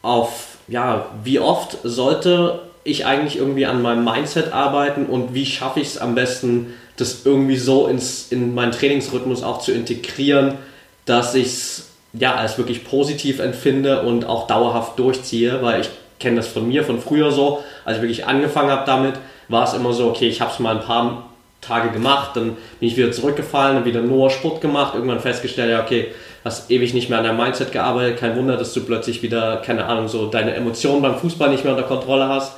auf, 0.00 0.58
ja, 0.68 1.06
wie 1.24 1.38
oft 1.38 1.78
sollte 1.82 2.60
ich 2.84 3.06
eigentlich 3.06 3.36
irgendwie 3.36 3.66
an 3.66 3.82
meinem 3.82 4.04
Mindset 4.04 4.52
arbeiten 4.52 5.06
und 5.06 5.34
wie 5.34 5.46
schaffe 5.46 5.80
ich 5.80 5.88
es 5.88 5.98
am 5.98 6.14
besten, 6.14 6.74
das 6.96 7.24
irgendwie 7.24 7.56
so 7.56 7.86
ins, 7.86 8.30
in 8.30 8.54
meinen 8.54 8.72
Trainingsrhythmus 8.72 9.42
auch 9.42 9.60
zu 9.60 9.72
integrieren, 9.72 10.58
dass 11.04 11.34
ich 11.34 11.46
es 11.46 11.88
ja, 12.12 12.34
als 12.34 12.58
wirklich 12.58 12.84
positiv 12.84 13.38
empfinde 13.38 14.02
und 14.02 14.26
auch 14.26 14.46
dauerhaft 14.46 14.98
durchziehe, 14.98 15.62
weil 15.62 15.80
ich 15.80 15.90
kenne 16.18 16.36
das 16.36 16.48
von 16.48 16.68
mir, 16.68 16.84
von 16.84 17.00
früher 17.00 17.30
so, 17.30 17.62
als 17.84 17.96
ich 17.96 18.02
wirklich 18.02 18.26
angefangen 18.26 18.70
habe 18.70 18.84
damit, 18.84 19.14
war 19.48 19.64
es 19.64 19.74
immer 19.74 19.92
so, 19.92 20.08
okay, 20.08 20.28
ich 20.28 20.40
habe 20.40 20.52
es 20.52 20.58
mal 20.58 20.76
ein 20.76 20.84
paar 20.84 21.28
Tage 21.60 21.90
gemacht, 21.90 22.32
dann 22.34 22.56
bin 22.80 22.88
ich 22.88 22.96
wieder 22.96 23.12
zurückgefallen, 23.12 23.76
dann 23.76 23.84
wieder 23.84 24.02
nur 24.02 24.28
Sport 24.30 24.60
gemacht, 24.60 24.94
irgendwann 24.94 25.20
festgestellt, 25.20 25.70
ja, 25.70 25.82
okay, 25.82 26.08
hast 26.44 26.70
ewig 26.70 26.92
nicht 26.92 27.08
mehr 27.08 27.18
an 27.18 27.24
deinem 27.24 27.38
Mindset 27.38 27.72
gearbeitet, 27.72 28.18
kein 28.18 28.36
Wunder, 28.36 28.56
dass 28.56 28.74
du 28.74 28.84
plötzlich 28.84 29.22
wieder, 29.22 29.62
keine 29.64 29.86
Ahnung, 29.86 30.08
so 30.08 30.26
deine 30.26 30.54
Emotionen 30.54 31.00
beim 31.00 31.16
Fußball 31.16 31.50
nicht 31.50 31.64
mehr 31.64 31.74
unter 31.74 31.86
Kontrolle 31.86 32.28
hast 32.28 32.56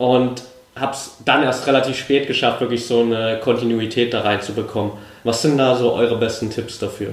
und 0.00 0.42
habe 0.74 0.92
es 0.92 1.16
dann 1.26 1.42
erst 1.42 1.66
relativ 1.66 1.98
spät 1.98 2.26
geschafft, 2.26 2.62
wirklich 2.62 2.86
so 2.86 3.00
eine 3.00 3.38
Kontinuität 3.38 4.14
da 4.14 4.22
reinzubekommen. 4.22 4.92
Was 5.24 5.42
sind 5.42 5.58
da 5.58 5.76
so 5.76 5.92
eure 5.92 6.16
besten 6.16 6.48
Tipps 6.48 6.78
dafür? 6.78 7.12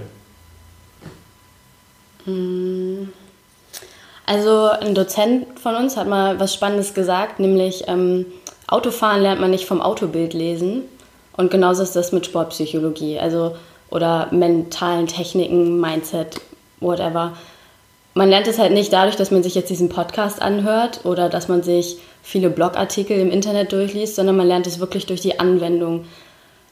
Hm. 2.23 3.11
Also 4.25 4.69
ein 4.69 4.95
Dozent 4.95 5.59
von 5.59 5.75
uns 5.75 5.97
hat 5.97 6.07
mal 6.07 6.39
was 6.39 6.53
Spannendes 6.53 6.93
gesagt, 6.93 7.41
nämlich 7.41 7.83
ähm, 7.87 8.25
Autofahren 8.67 9.21
lernt 9.21 9.41
man 9.41 9.51
nicht 9.51 9.65
vom 9.65 9.81
Autobild 9.81 10.33
lesen. 10.33 10.83
Und 11.35 11.51
genauso 11.51 11.83
ist 11.83 11.95
das 11.95 12.13
mit 12.13 12.25
Sportpsychologie, 12.25 13.19
also 13.19 13.57
oder 13.89 14.29
mentalen 14.31 15.07
Techniken, 15.07 15.81
Mindset, 15.81 16.39
whatever. 16.79 17.33
Man 18.13 18.29
lernt 18.29 18.47
es 18.47 18.59
halt 18.59 18.71
nicht 18.71 18.93
dadurch, 18.93 19.17
dass 19.17 19.29
man 19.29 19.43
sich 19.43 19.55
jetzt 19.55 19.69
diesen 19.69 19.89
Podcast 19.89 20.41
anhört 20.41 21.01
oder 21.03 21.27
dass 21.27 21.49
man 21.49 21.63
sich 21.63 21.97
viele 22.27 22.49
Blogartikel 22.49 23.17
im 23.17 23.31
Internet 23.31 23.71
durchliest, 23.71 24.17
sondern 24.17 24.35
man 24.35 24.47
lernt 24.47 24.67
es 24.67 24.79
wirklich 24.79 25.05
durch 25.05 25.21
die 25.21 25.39
Anwendung. 25.39 26.03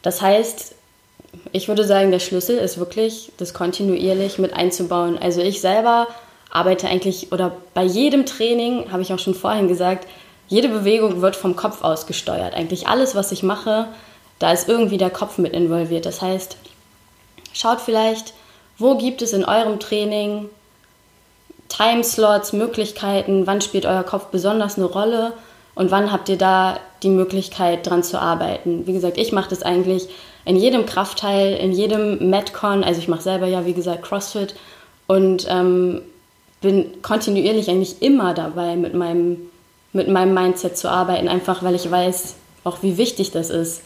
Das 0.01 0.21
heißt, 0.21 0.75
ich 1.53 1.69
würde 1.69 1.85
sagen, 1.85 2.11
der 2.11 2.19
Schlüssel 2.19 2.57
ist 2.57 2.77
wirklich, 2.77 3.31
das 3.37 3.53
kontinuierlich 3.53 4.37
mit 4.37 4.53
einzubauen. 4.53 5.17
Also 5.17 5.39
ich 5.39 5.61
selber 5.61 6.07
arbeite 6.49 6.89
eigentlich, 6.89 7.31
oder 7.31 7.55
bei 7.73 7.85
jedem 7.85 8.25
Training, 8.25 8.91
habe 8.91 9.01
ich 9.01 9.13
auch 9.13 9.19
schon 9.19 9.33
vorhin 9.33 9.69
gesagt, 9.69 10.09
jede 10.49 10.67
Bewegung 10.67 11.21
wird 11.21 11.37
vom 11.37 11.55
Kopf 11.55 11.85
aus 11.85 12.05
gesteuert. 12.05 12.53
Eigentlich 12.53 12.89
alles, 12.89 13.15
was 13.15 13.31
ich 13.31 13.41
mache, 13.41 13.87
da 14.39 14.51
ist 14.51 14.67
irgendwie 14.67 14.97
der 14.97 15.09
Kopf 15.09 15.37
mit 15.37 15.53
involviert. 15.53 16.05
Das 16.05 16.21
heißt, 16.21 16.57
schaut 17.53 17.79
vielleicht, 17.79 18.33
wo 18.77 18.97
gibt 18.97 19.21
es 19.21 19.31
in 19.31 19.45
eurem 19.45 19.79
Training 19.79 20.49
Timeslots, 21.69 22.53
Möglichkeiten, 22.53 23.47
wann 23.47 23.61
spielt 23.61 23.85
euer 23.85 24.03
Kopf 24.03 24.25
besonders 24.25 24.77
eine 24.77 24.85
Rolle 24.85 25.33
und 25.73 25.91
wann 25.91 26.11
habt 26.11 26.29
ihr 26.29 26.37
da 26.37 26.79
die 27.03 27.09
Möglichkeit 27.09 27.87
dran 27.87 28.03
zu 28.03 28.19
arbeiten. 28.19 28.87
Wie 28.87 28.93
gesagt, 28.93 29.17
ich 29.17 29.31
mache 29.31 29.49
das 29.49 29.63
eigentlich 29.63 30.07
in 30.45 30.55
jedem 30.55 30.85
Kraftteil, 30.85 31.55
in 31.55 31.71
jedem 31.71 32.29
Metcon, 32.29 32.83
also 32.83 32.99
ich 32.99 33.07
mache 33.07 33.21
selber 33.21 33.47
ja 33.47 33.65
wie 33.65 33.73
gesagt 33.73 34.03
CrossFit 34.03 34.55
und 35.07 35.47
ähm, 35.49 36.01
bin 36.61 37.01
kontinuierlich 37.01 37.69
eigentlich 37.69 38.01
immer 38.01 38.33
dabei 38.33 38.75
mit 38.75 38.93
meinem, 38.93 39.49
mit 39.91 40.07
meinem 40.07 40.33
Mindset 40.33 40.77
zu 40.77 40.89
arbeiten, 40.89 41.27
einfach 41.27 41.63
weil 41.63 41.75
ich 41.75 41.89
weiß 41.89 42.35
auch 42.63 42.81
wie 42.81 42.97
wichtig 42.97 43.31
das 43.31 43.49
ist. 43.49 43.81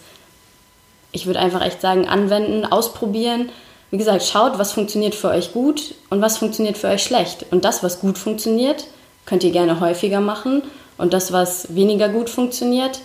Ich 1.12 1.26
würde 1.26 1.39
einfach 1.39 1.65
echt 1.65 1.82
sagen, 1.82 2.08
anwenden, 2.08 2.65
ausprobieren. 2.65 3.50
Wie 3.91 3.97
gesagt, 3.97 4.23
schaut, 4.23 4.60
was 4.60 4.73
funktioniert 4.73 5.15
für 5.15 5.30
euch 5.30 5.52
gut 5.52 5.95
und 6.10 6.21
was 6.21 6.38
funktioniert 6.38 6.78
für 6.78 6.88
euch 6.88 7.04
schlecht. 7.04 7.45
Und 7.52 7.65
das, 7.65 7.82
was 7.82 7.99
gut 7.99 8.17
funktioniert, 8.17 8.86
könnt 9.25 9.43
ihr 9.43 9.52
gerne 9.52 9.80
häufiger 9.80 10.21
machen 10.21 10.63
und 10.97 11.13
das, 11.13 11.32
was 11.32 11.75
weniger 11.75 12.10
gut 12.10 12.30
funktioniert, 12.30 12.99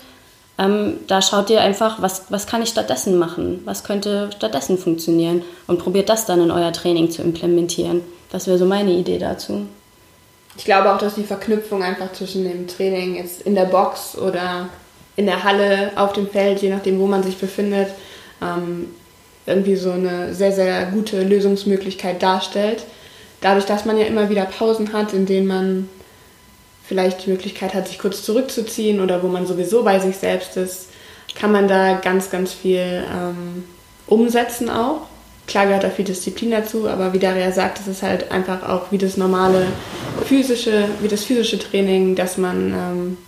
ähm, 0.57 0.99
da 1.09 1.21
schaut 1.21 1.51
ihr 1.51 1.61
einfach, 1.61 2.01
was, 2.01 2.27
was 2.29 2.47
kann 2.47 2.63
ich 2.63 2.69
stattdessen 2.69 3.19
machen? 3.19 3.63
Was 3.65 3.83
könnte 3.83 4.31
stattdessen 4.37 4.79
funktionieren? 4.79 5.43
Und 5.67 5.79
probiert 5.79 6.09
das 6.09 6.27
dann 6.27 6.41
in 6.41 6.51
euer 6.51 6.73
Training 6.73 7.11
zu 7.11 7.23
implementieren. 7.23 8.03
Das 8.31 8.47
wäre 8.47 8.59
so 8.59 8.65
meine 8.65 8.93
Idee 8.93 9.19
dazu. 9.19 9.67
Ich 10.57 10.65
glaube 10.65 10.93
auch, 10.93 10.99
dass 10.99 11.17
die 11.17 11.25
Verknüpfung 11.25 11.83
einfach 11.83 12.13
zwischen 12.13 12.45
dem 12.45 12.69
Training 12.69 13.17
jetzt 13.17 13.43
in 13.43 13.57
der 13.57 13.65
Box 13.65 14.17
oder 14.17 14.69
in 15.17 15.27
der 15.27 15.43
Halle, 15.43 15.91
auf 15.97 16.13
dem 16.13 16.29
Feld, 16.29 16.63
je 16.63 16.71
nachdem, 16.71 17.01
wo 17.01 17.07
man 17.07 17.25
sich 17.25 17.37
befindet, 17.37 17.89
ähm, 18.41 18.91
irgendwie 19.47 19.77
so 19.77 19.93
eine 19.93 20.35
sehr, 20.35 20.53
sehr 20.53 20.87
gute 20.87 21.23
Lösungsmöglichkeit 21.23 22.23
darstellt. 22.23 22.85
Dadurch, 23.41 23.67
dass 23.67 23.85
man 23.85 23.99
ja 23.99 24.07
immer 24.07 24.31
wieder 24.31 24.47
Pausen 24.47 24.93
hat, 24.93 25.13
in 25.13 25.27
denen 25.27 25.47
man 25.47 25.89
vielleicht 26.87 27.27
die 27.27 27.31
Möglichkeit 27.31 27.75
hat, 27.75 27.89
sich 27.89 27.99
kurz 27.99 28.23
zurückzuziehen 28.23 29.01
oder 29.01 29.23
wo 29.23 29.29
man 29.29 29.47
sowieso 29.47 29.83
bei 29.83 29.99
sich 29.99 30.17
selbst 30.17 30.57
ist, 30.57 30.89
kann 31.35 31.53
man 31.53 31.69
da 31.69 31.95
ganz, 31.95 32.31
ganz 32.31 32.53
viel 32.53 33.05
ähm, 33.13 33.65
umsetzen 34.07 34.71
auch. 34.71 35.03
Klar 35.47 35.67
gehört 35.67 35.85
da 35.85 35.91
viel 35.91 36.05
Disziplin 36.05 36.51
dazu, 36.51 36.89
aber 36.89 37.13
wie 37.13 37.19
Daria 37.19 37.53
sagt, 37.53 37.81
es 37.81 37.87
ist 37.87 38.03
halt 38.03 38.31
einfach 38.31 38.67
auch 38.67 38.93
wie 38.93 38.99
das 38.99 39.17
normale 39.17 39.67
physische, 40.25 40.89
wie 41.01 41.09
das 41.09 41.25
physische 41.25 41.59
Training, 41.59 42.15
dass 42.15 42.39
man 42.39 42.73
ähm, 42.73 43.19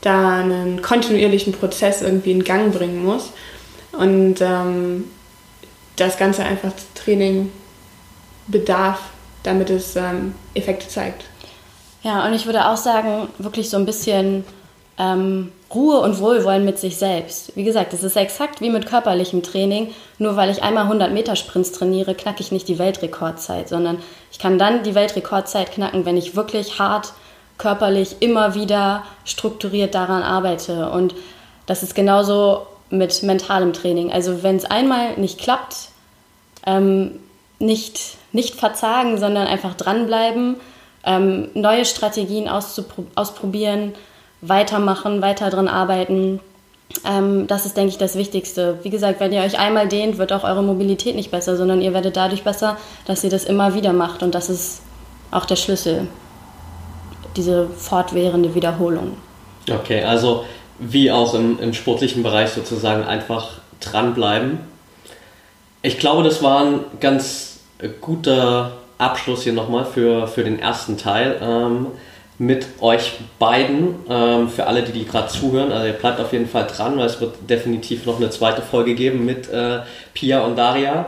da 0.00 0.38
einen 0.38 0.80
kontinuierlichen 0.80 1.52
Prozess 1.52 2.00
irgendwie 2.00 2.30
in 2.30 2.44
Gang 2.44 2.72
bringen 2.72 3.04
muss. 3.04 3.32
Und 3.92 4.36
ähm, 4.40 5.04
das 5.96 6.16
Ganze 6.16 6.44
einfach 6.44 6.72
Training 6.94 7.50
bedarf, 8.46 9.00
damit 9.42 9.70
es 9.70 9.96
ähm, 9.96 10.34
Effekte 10.54 10.88
zeigt. 10.88 11.24
Ja, 12.02 12.24
und 12.26 12.34
ich 12.34 12.46
würde 12.46 12.68
auch 12.68 12.76
sagen, 12.76 13.28
wirklich 13.38 13.68
so 13.68 13.76
ein 13.76 13.86
bisschen 13.86 14.44
ähm, 14.98 15.52
Ruhe 15.74 16.00
und 16.00 16.20
Wohlwollen 16.20 16.64
mit 16.64 16.78
sich 16.78 16.96
selbst. 16.96 17.56
Wie 17.56 17.64
gesagt, 17.64 17.92
es 17.92 18.02
ist 18.02 18.16
exakt 18.16 18.60
wie 18.60 18.70
mit 18.70 18.86
körperlichem 18.86 19.42
Training. 19.42 19.92
Nur 20.18 20.36
weil 20.36 20.50
ich 20.50 20.62
einmal 20.62 20.84
100 20.84 21.12
Meter 21.12 21.36
Sprints 21.36 21.72
trainiere, 21.72 22.14
knacke 22.14 22.40
ich 22.40 22.52
nicht 22.52 22.68
die 22.68 22.78
Weltrekordzeit, 22.78 23.68
sondern 23.68 23.98
ich 24.30 24.38
kann 24.38 24.58
dann 24.58 24.84
die 24.84 24.94
Weltrekordzeit 24.94 25.72
knacken, 25.72 26.04
wenn 26.04 26.16
ich 26.16 26.36
wirklich 26.36 26.78
hart 26.78 27.12
körperlich 27.58 28.16
immer 28.20 28.54
wieder 28.54 29.02
strukturiert 29.24 29.94
daran 29.94 30.22
arbeite. 30.22 30.90
Und 30.90 31.14
das 31.66 31.82
ist 31.82 31.94
genauso 31.94 32.66
mit 32.90 33.22
mentalem 33.22 33.72
Training. 33.72 34.12
Also 34.12 34.42
wenn 34.42 34.56
es 34.56 34.64
einmal 34.64 35.16
nicht 35.16 35.38
klappt, 35.38 35.88
ähm, 36.66 37.18
nicht, 37.58 38.16
nicht 38.32 38.54
verzagen, 38.54 39.18
sondern 39.18 39.46
einfach 39.46 39.74
dranbleiben 39.74 40.56
ähm, 41.06 41.48
neue 41.54 41.84
Strategien 41.84 42.48
ausprobieren, 42.48 43.94
weitermachen, 44.42 45.22
weiter 45.22 45.48
dran 45.50 45.68
arbeiten. 45.68 46.40
Ähm, 47.04 47.46
das 47.46 47.64
ist, 47.64 47.76
denke 47.76 47.90
ich, 47.90 47.98
das 47.98 48.16
Wichtigste. 48.16 48.80
Wie 48.82 48.90
gesagt, 48.90 49.20
wenn 49.20 49.32
ihr 49.32 49.42
euch 49.42 49.58
einmal 49.58 49.88
dehnt, 49.88 50.18
wird 50.18 50.32
auch 50.32 50.44
eure 50.44 50.62
Mobilität 50.62 51.14
nicht 51.14 51.30
besser, 51.30 51.56
sondern 51.56 51.80
ihr 51.80 51.94
werdet 51.94 52.16
dadurch 52.16 52.42
besser, 52.42 52.76
dass 53.06 53.24
ihr 53.24 53.30
das 53.30 53.44
immer 53.44 53.74
wieder 53.74 53.92
macht. 53.92 54.22
Und 54.22 54.34
das 54.34 54.50
ist 54.50 54.82
auch 55.30 55.46
der 55.46 55.56
Schlüssel, 55.56 56.08
diese 57.36 57.68
fortwährende 57.68 58.54
Wiederholung. 58.54 59.16
Okay, 59.70 60.02
also 60.02 60.44
wie 60.78 61.10
auch 61.10 61.34
im, 61.34 61.58
im 61.58 61.72
sportlichen 61.74 62.22
Bereich 62.22 62.50
sozusagen 62.50 63.04
einfach 63.04 63.60
dranbleiben. 63.80 64.58
Ich 65.82 65.98
glaube, 65.98 66.22
das 66.22 66.42
war 66.42 66.64
ein 66.64 66.80
ganz 67.00 67.60
guter 68.00 68.72
Abschluss 68.98 69.42
hier 69.42 69.52
nochmal 69.52 69.84
für, 69.84 70.26
für 70.26 70.42
den 70.42 70.58
ersten 70.58 70.96
Teil. 70.96 71.38
Ähm, 71.40 71.86
mit 72.38 72.66
euch 72.80 73.12
beiden. 73.38 73.94
Ähm, 74.08 74.48
für 74.48 74.66
alle, 74.66 74.82
die, 74.82 74.92
die 74.92 75.06
gerade 75.06 75.28
zuhören, 75.28 75.72
also 75.72 75.86
ihr 75.86 75.92
bleibt 75.92 76.20
auf 76.20 76.32
jeden 76.32 76.48
Fall 76.48 76.66
dran, 76.66 76.98
weil 76.98 77.06
es 77.06 77.20
wird 77.20 77.34
definitiv 77.48 78.06
noch 78.06 78.16
eine 78.16 78.30
zweite 78.30 78.62
Folge 78.62 78.94
geben 78.94 79.24
mit 79.24 79.48
äh, 79.48 79.80
Pia 80.14 80.40
und 80.40 80.56
Daria. 80.56 81.06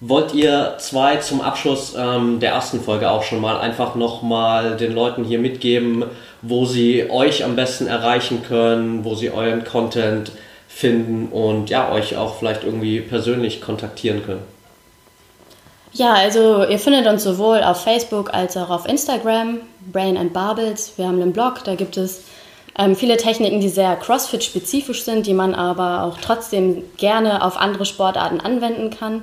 Wollt 0.00 0.34
ihr 0.34 0.74
zwei 0.78 1.16
zum 1.16 1.40
Abschluss 1.40 1.94
ähm, 1.98 2.38
der 2.38 2.52
ersten 2.52 2.80
Folge 2.80 3.10
auch 3.10 3.22
schon 3.22 3.40
mal 3.40 3.58
einfach 3.58 3.94
nochmal 3.94 4.76
den 4.76 4.94
Leuten 4.94 5.24
hier 5.24 5.38
mitgeben, 5.38 6.04
wo 6.46 6.64
sie 6.64 7.10
euch 7.10 7.44
am 7.44 7.56
besten 7.56 7.86
erreichen 7.86 8.42
können, 8.42 9.04
wo 9.04 9.14
sie 9.14 9.30
euren 9.30 9.64
Content 9.64 10.32
finden 10.68 11.28
und 11.28 11.70
ja, 11.70 11.92
euch 11.92 12.16
auch 12.16 12.36
vielleicht 12.36 12.64
irgendwie 12.64 13.00
persönlich 13.00 13.60
kontaktieren 13.60 14.24
können? 14.24 14.42
Ja, 15.92 16.14
also 16.14 16.64
ihr 16.64 16.80
findet 16.80 17.06
uns 17.06 17.22
sowohl 17.22 17.62
auf 17.62 17.84
Facebook 17.84 18.34
als 18.34 18.56
auch 18.56 18.70
auf 18.70 18.88
Instagram, 18.88 19.60
Brain 19.92 20.16
and 20.16 20.32
Barbels. 20.32 20.94
Wir 20.96 21.06
haben 21.06 21.22
einen 21.22 21.32
Blog, 21.32 21.62
da 21.64 21.76
gibt 21.76 21.96
es 21.96 22.24
ähm, 22.76 22.96
viele 22.96 23.16
Techniken, 23.16 23.60
die 23.60 23.68
sehr 23.68 23.94
CrossFit-spezifisch 23.96 25.04
sind, 25.04 25.26
die 25.26 25.34
man 25.34 25.54
aber 25.54 26.02
auch 26.02 26.18
trotzdem 26.20 26.82
gerne 26.96 27.44
auf 27.44 27.56
andere 27.56 27.86
Sportarten 27.86 28.40
anwenden 28.40 28.90
kann. 28.90 29.22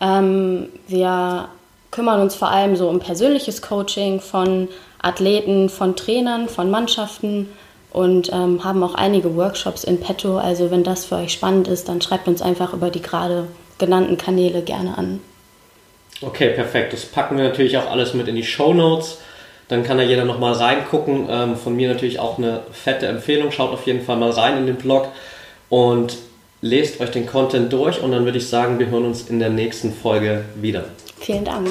Ähm, 0.00 0.70
wir 0.88 1.48
kümmern 1.90 2.20
uns 2.20 2.34
vor 2.34 2.50
allem 2.50 2.76
so 2.76 2.88
um 2.88 3.00
persönliches 3.00 3.62
Coaching 3.62 4.20
von 4.20 4.68
Athleten, 5.02 5.68
von 5.68 5.96
Trainern, 5.96 6.48
von 6.48 6.70
Mannschaften 6.70 7.48
und 7.92 8.32
ähm, 8.32 8.62
haben 8.62 8.82
auch 8.82 8.94
einige 8.94 9.34
Workshops 9.36 9.84
in 9.84 10.00
petto. 10.00 10.38
Also 10.38 10.70
wenn 10.70 10.84
das 10.84 11.06
für 11.06 11.16
euch 11.16 11.32
spannend 11.32 11.68
ist, 11.68 11.88
dann 11.88 12.00
schreibt 12.00 12.28
uns 12.28 12.42
einfach 12.42 12.72
über 12.72 12.90
die 12.90 13.02
gerade 13.02 13.48
genannten 13.78 14.16
Kanäle 14.16 14.62
gerne 14.62 14.96
an. 14.96 15.20
Okay, 16.22 16.50
perfekt. 16.50 16.92
Das 16.92 17.06
packen 17.06 17.36
wir 17.36 17.44
natürlich 17.44 17.78
auch 17.78 17.90
alles 17.90 18.14
mit 18.14 18.28
in 18.28 18.36
die 18.36 18.44
Show 18.44 18.74
Notes. 18.74 19.18
Dann 19.68 19.84
kann 19.84 19.98
da 19.98 20.04
jeder 20.04 20.24
nochmal 20.24 20.52
reingucken. 20.52 21.26
Ähm, 21.30 21.56
von 21.56 21.74
mir 21.74 21.88
natürlich 21.88 22.18
auch 22.20 22.38
eine 22.38 22.60
fette 22.72 23.06
Empfehlung. 23.06 23.50
Schaut 23.50 23.72
auf 23.72 23.86
jeden 23.86 24.02
Fall 24.02 24.16
mal 24.16 24.30
rein 24.30 24.58
in 24.58 24.66
den 24.66 24.76
Blog 24.76 25.08
und 25.68 26.18
lest 26.60 27.00
euch 27.00 27.10
den 27.10 27.26
Content 27.26 27.72
durch. 27.72 28.00
Und 28.00 28.12
dann 28.12 28.24
würde 28.24 28.38
ich 28.38 28.48
sagen, 28.48 28.78
wir 28.78 28.88
hören 28.88 29.04
uns 29.04 29.28
in 29.28 29.38
der 29.38 29.50
nächsten 29.50 29.92
Folge 29.92 30.44
wieder. 30.56 30.84
Vielen 31.18 31.44
Dank. 31.44 31.68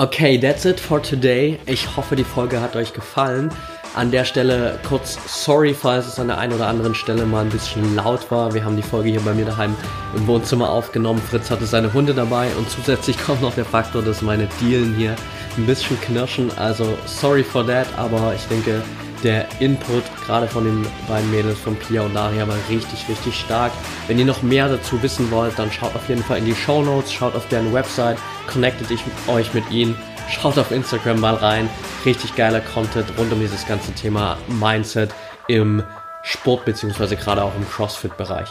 Okay, 0.00 0.38
that's 0.38 0.64
it 0.64 0.78
for 0.78 1.02
today. 1.02 1.58
Ich 1.66 1.96
hoffe, 1.96 2.14
die 2.14 2.24
Folge 2.24 2.60
hat 2.60 2.76
euch 2.76 2.92
gefallen. 2.92 3.50
An 3.96 4.12
der 4.12 4.24
Stelle 4.24 4.78
kurz 4.88 5.18
sorry, 5.26 5.74
falls 5.74 6.06
es 6.06 6.20
an 6.20 6.28
der 6.28 6.38
einen 6.38 6.52
oder 6.52 6.68
anderen 6.68 6.94
Stelle 6.94 7.26
mal 7.26 7.40
ein 7.40 7.48
bisschen 7.48 7.96
laut 7.96 8.30
war. 8.30 8.54
Wir 8.54 8.64
haben 8.64 8.76
die 8.76 8.82
Folge 8.82 9.08
hier 9.08 9.20
bei 9.20 9.34
mir 9.34 9.46
daheim 9.46 9.74
im 10.14 10.24
Wohnzimmer 10.28 10.70
aufgenommen. 10.70 11.20
Fritz 11.20 11.50
hatte 11.50 11.66
seine 11.66 11.92
Hunde 11.92 12.14
dabei 12.14 12.46
und 12.56 12.70
zusätzlich 12.70 13.18
kommt 13.26 13.42
noch 13.42 13.54
der 13.54 13.64
Faktor, 13.64 14.02
dass 14.02 14.22
meine 14.22 14.48
Dielen 14.60 14.94
hier 14.94 15.16
ein 15.56 15.66
bisschen 15.66 16.00
knirschen. 16.00 16.56
Also 16.58 16.96
sorry 17.06 17.42
for 17.42 17.66
that, 17.66 17.88
aber 17.96 18.34
ich 18.36 18.44
denke, 18.44 18.82
der 19.22 19.46
Input 19.60 20.04
gerade 20.24 20.46
von 20.46 20.64
den 20.64 20.86
beiden 21.08 21.30
Mädels 21.30 21.58
von 21.58 21.76
Pia 21.76 22.02
und 22.02 22.14
Daria 22.14 22.46
war 22.46 22.56
richtig, 22.68 23.08
richtig 23.08 23.34
stark. 23.38 23.72
Wenn 24.06 24.18
ihr 24.18 24.24
noch 24.24 24.42
mehr 24.42 24.68
dazu 24.68 25.02
wissen 25.02 25.30
wollt, 25.30 25.58
dann 25.58 25.72
schaut 25.72 25.94
auf 25.94 26.08
jeden 26.08 26.22
Fall 26.22 26.38
in 26.38 26.44
die 26.44 26.54
Show 26.54 26.82
Notes, 26.82 27.12
schaut 27.12 27.34
auf 27.34 27.48
deren 27.48 27.72
Website, 27.72 28.18
connectet 28.46 28.88
euch 29.28 29.54
mit 29.54 29.70
ihnen 29.70 29.96
Schaut 30.30 30.58
auf 30.58 30.70
Instagram 30.70 31.20
mal 31.20 31.34
rein. 31.34 31.70
Richtig 32.04 32.36
geiler 32.36 32.60
Content 32.60 33.06
rund 33.16 33.32
um 33.32 33.40
dieses 33.40 33.66
ganze 33.66 33.92
Thema 33.92 34.36
Mindset 34.46 35.10
im 35.48 35.82
Sport 36.22 36.66
beziehungsweise 36.66 37.16
gerade 37.16 37.42
auch 37.42 37.54
im 37.56 37.66
CrossFit-Bereich. 37.66 38.48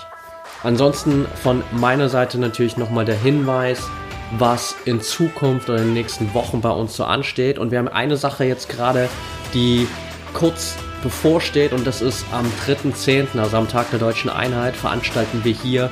Ansonsten 0.64 1.28
von 1.44 1.64
meiner 1.72 2.10
Seite 2.10 2.40
natürlich 2.40 2.78
nochmal 2.78 3.06
der 3.06 3.16
Hinweis, 3.16 3.88
was 4.38 4.76
in 4.86 5.02
Zukunft 5.02 5.70
oder 5.70 5.78
in 5.78 5.90
den 5.90 5.94
nächsten 5.94 6.34
Wochen 6.34 6.62
bei 6.62 6.72
uns 6.72 6.96
so 6.96 7.04
ansteht. 7.04 7.60
Und 7.60 7.70
wir 7.70 7.78
haben 7.78 7.88
eine 7.88 8.18
Sache 8.18 8.44
jetzt 8.44 8.70
gerade, 8.70 9.08
die 9.54 9.88
kurz 10.34 10.76
bevorsteht 11.04 11.74
und 11.74 11.86
das 11.86 12.02
ist 12.02 12.26
am 12.32 12.46
3.10., 12.66 13.40
also 13.40 13.58
am 13.58 13.68
Tag 13.68 13.90
der 13.92 14.00
deutschen 14.00 14.30
Einheit, 14.30 14.76
veranstalten 14.76 15.44
wir 15.44 15.54
hier 15.54 15.90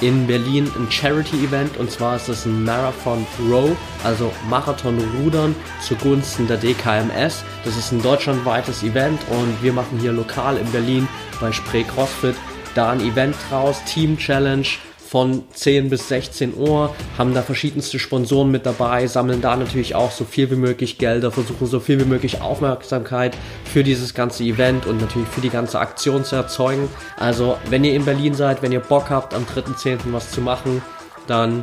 in 0.00 0.26
Berlin 0.26 0.70
ein 0.76 0.90
Charity-Event 0.90 1.76
und 1.76 1.90
zwar 1.90 2.16
ist 2.16 2.28
es 2.28 2.44
ein 2.44 2.64
Marathon 2.64 3.24
Row, 3.48 3.70
also 4.02 4.32
Marathon-Rudern 4.50 5.54
zugunsten 5.80 6.48
der 6.48 6.56
DKMS. 6.56 7.44
Das 7.64 7.76
ist 7.76 7.92
ein 7.92 8.02
deutschlandweites 8.02 8.82
Event 8.82 9.20
und 9.30 9.62
wir 9.62 9.72
machen 9.72 9.98
hier 10.00 10.12
lokal 10.12 10.56
in 10.56 10.70
Berlin 10.72 11.08
bei 11.40 11.52
Spree 11.52 11.84
CrossFit 11.84 12.34
da 12.74 12.90
ein 12.90 13.00
Event 13.00 13.36
draus, 13.48 13.82
Team 13.84 14.16
Challenge 14.16 14.66
von 15.12 15.44
10 15.52 15.90
bis 15.90 16.08
16 16.08 16.56
Uhr, 16.56 16.96
haben 17.18 17.34
da 17.34 17.42
verschiedenste 17.42 17.98
Sponsoren 17.98 18.50
mit 18.50 18.64
dabei, 18.64 19.06
sammeln 19.06 19.42
da 19.42 19.56
natürlich 19.56 19.94
auch 19.94 20.10
so 20.10 20.24
viel 20.24 20.50
wie 20.50 20.56
möglich 20.56 20.96
Gelder, 20.96 21.30
versuchen 21.30 21.66
so 21.66 21.80
viel 21.80 22.00
wie 22.00 22.06
möglich 22.06 22.40
Aufmerksamkeit 22.40 23.36
für 23.70 23.84
dieses 23.84 24.14
ganze 24.14 24.42
Event 24.42 24.86
und 24.86 25.02
natürlich 25.02 25.28
für 25.28 25.42
die 25.42 25.50
ganze 25.50 25.80
Aktion 25.80 26.24
zu 26.24 26.36
erzeugen. 26.36 26.88
Also, 27.18 27.58
wenn 27.68 27.84
ihr 27.84 27.92
in 27.92 28.06
Berlin 28.06 28.32
seid, 28.32 28.62
wenn 28.62 28.72
ihr 28.72 28.80
Bock 28.80 29.10
habt, 29.10 29.34
am 29.34 29.44
3.10. 29.44 29.98
was 30.12 30.30
zu 30.30 30.40
machen, 30.40 30.80
dann 31.26 31.62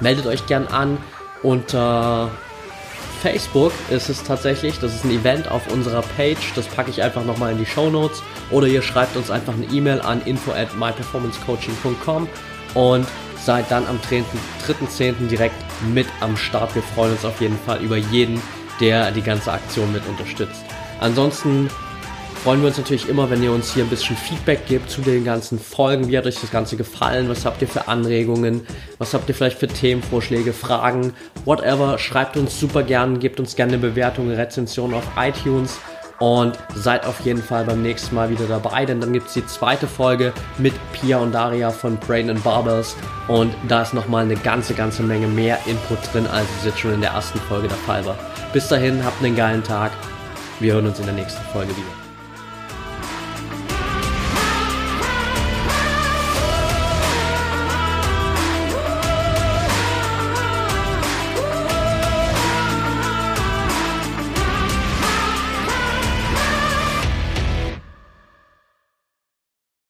meldet 0.00 0.26
euch 0.26 0.46
gern 0.46 0.66
an 0.66 0.98
unter 1.44 2.32
Facebook 3.22 3.72
ist 3.90 4.08
es 4.08 4.24
tatsächlich, 4.24 4.80
das 4.80 4.92
ist 4.92 5.04
ein 5.04 5.12
Event 5.12 5.48
auf 5.48 5.72
unserer 5.72 6.02
Page, 6.16 6.52
das 6.56 6.66
packe 6.66 6.90
ich 6.90 7.00
einfach 7.00 7.24
nochmal 7.24 7.52
in 7.52 7.58
die 7.58 7.66
Show 7.66 7.88
Notes 7.90 8.24
oder 8.50 8.66
ihr 8.66 8.82
schreibt 8.82 9.16
uns 9.16 9.30
einfach 9.30 9.54
eine 9.54 9.66
E-Mail 9.66 10.00
an 10.00 10.20
info 10.24 10.50
at 10.50 10.74
myperformancecoaching.com 10.76 12.26
und 12.74 13.06
seid 13.44 13.70
dann 13.70 13.86
am 13.86 13.98
3.10. 13.98 15.26
direkt 15.28 15.54
mit 15.92 16.06
am 16.20 16.36
Start. 16.36 16.74
Wir 16.74 16.82
freuen 16.82 17.12
uns 17.12 17.24
auf 17.24 17.40
jeden 17.40 17.58
Fall 17.58 17.80
über 17.82 17.96
jeden, 17.96 18.40
der 18.80 19.10
die 19.10 19.22
ganze 19.22 19.52
Aktion 19.52 19.92
mit 19.92 20.06
unterstützt. 20.06 20.64
Ansonsten 21.00 21.68
freuen 22.42 22.60
wir 22.60 22.68
uns 22.68 22.78
natürlich 22.78 23.08
immer, 23.08 23.30
wenn 23.30 23.42
ihr 23.42 23.52
uns 23.52 23.74
hier 23.74 23.84
ein 23.84 23.90
bisschen 23.90 24.16
Feedback 24.16 24.66
gebt 24.66 24.90
zu 24.90 25.00
den 25.00 25.24
ganzen 25.24 25.58
Folgen. 25.58 26.08
Wie 26.08 26.16
hat 26.16 26.26
euch 26.26 26.40
das 26.40 26.50
Ganze 26.50 26.76
gefallen? 26.76 27.28
Was 27.28 27.44
habt 27.44 27.62
ihr 27.62 27.68
für 27.68 27.88
Anregungen? 27.88 28.66
Was 28.98 29.14
habt 29.14 29.28
ihr 29.28 29.34
vielleicht 29.34 29.58
für 29.58 29.68
Themenvorschläge, 29.68 30.52
Fragen? 30.52 31.12
Whatever. 31.44 31.98
Schreibt 31.98 32.36
uns 32.36 32.58
super 32.58 32.82
gern, 32.82 33.18
gebt 33.18 33.40
uns 33.40 33.56
gerne 33.56 33.74
eine 33.74 33.82
Bewertung, 33.82 34.26
eine 34.28 34.38
Rezension 34.38 34.94
auf 34.94 35.04
iTunes 35.16 35.78
und 36.22 36.56
seid 36.76 37.04
auf 37.04 37.18
jeden 37.22 37.42
Fall 37.42 37.64
beim 37.64 37.82
nächsten 37.82 38.14
Mal 38.14 38.30
wieder 38.30 38.46
dabei, 38.46 38.86
denn 38.86 39.00
dann 39.00 39.12
gibt 39.12 39.26
es 39.26 39.34
die 39.34 39.44
zweite 39.44 39.88
Folge 39.88 40.32
mit 40.56 40.72
Pia 40.92 41.18
und 41.18 41.32
Daria 41.32 41.70
von 41.70 41.96
Brain 41.96 42.30
and 42.30 42.44
Barbers 42.44 42.94
und 43.26 43.52
da 43.66 43.82
ist 43.82 43.92
nochmal 43.92 44.22
eine 44.22 44.36
ganze, 44.36 44.72
ganze 44.74 45.02
Menge 45.02 45.26
mehr 45.26 45.58
Input 45.66 45.98
drin, 46.12 46.28
als 46.28 46.46
es 46.60 46.66
jetzt 46.66 46.78
schon 46.78 46.94
in 46.94 47.00
der 47.00 47.10
ersten 47.10 47.40
Folge 47.40 47.66
der 47.66 47.76
Fall 47.78 48.06
war. 48.06 48.16
Bis 48.52 48.68
dahin, 48.68 49.04
habt 49.04 49.20
einen 49.20 49.34
geilen 49.34 49.64
Tag. 49.64 49.90
Wir 50.60 50.74
hören 50.74 50.86
uns 50.86 51.00
in 51.00 51.06
der 51.06 51.14
nächsten 51.14 51.42
Folge 51.46 51.70
wieder. 51.70 52.01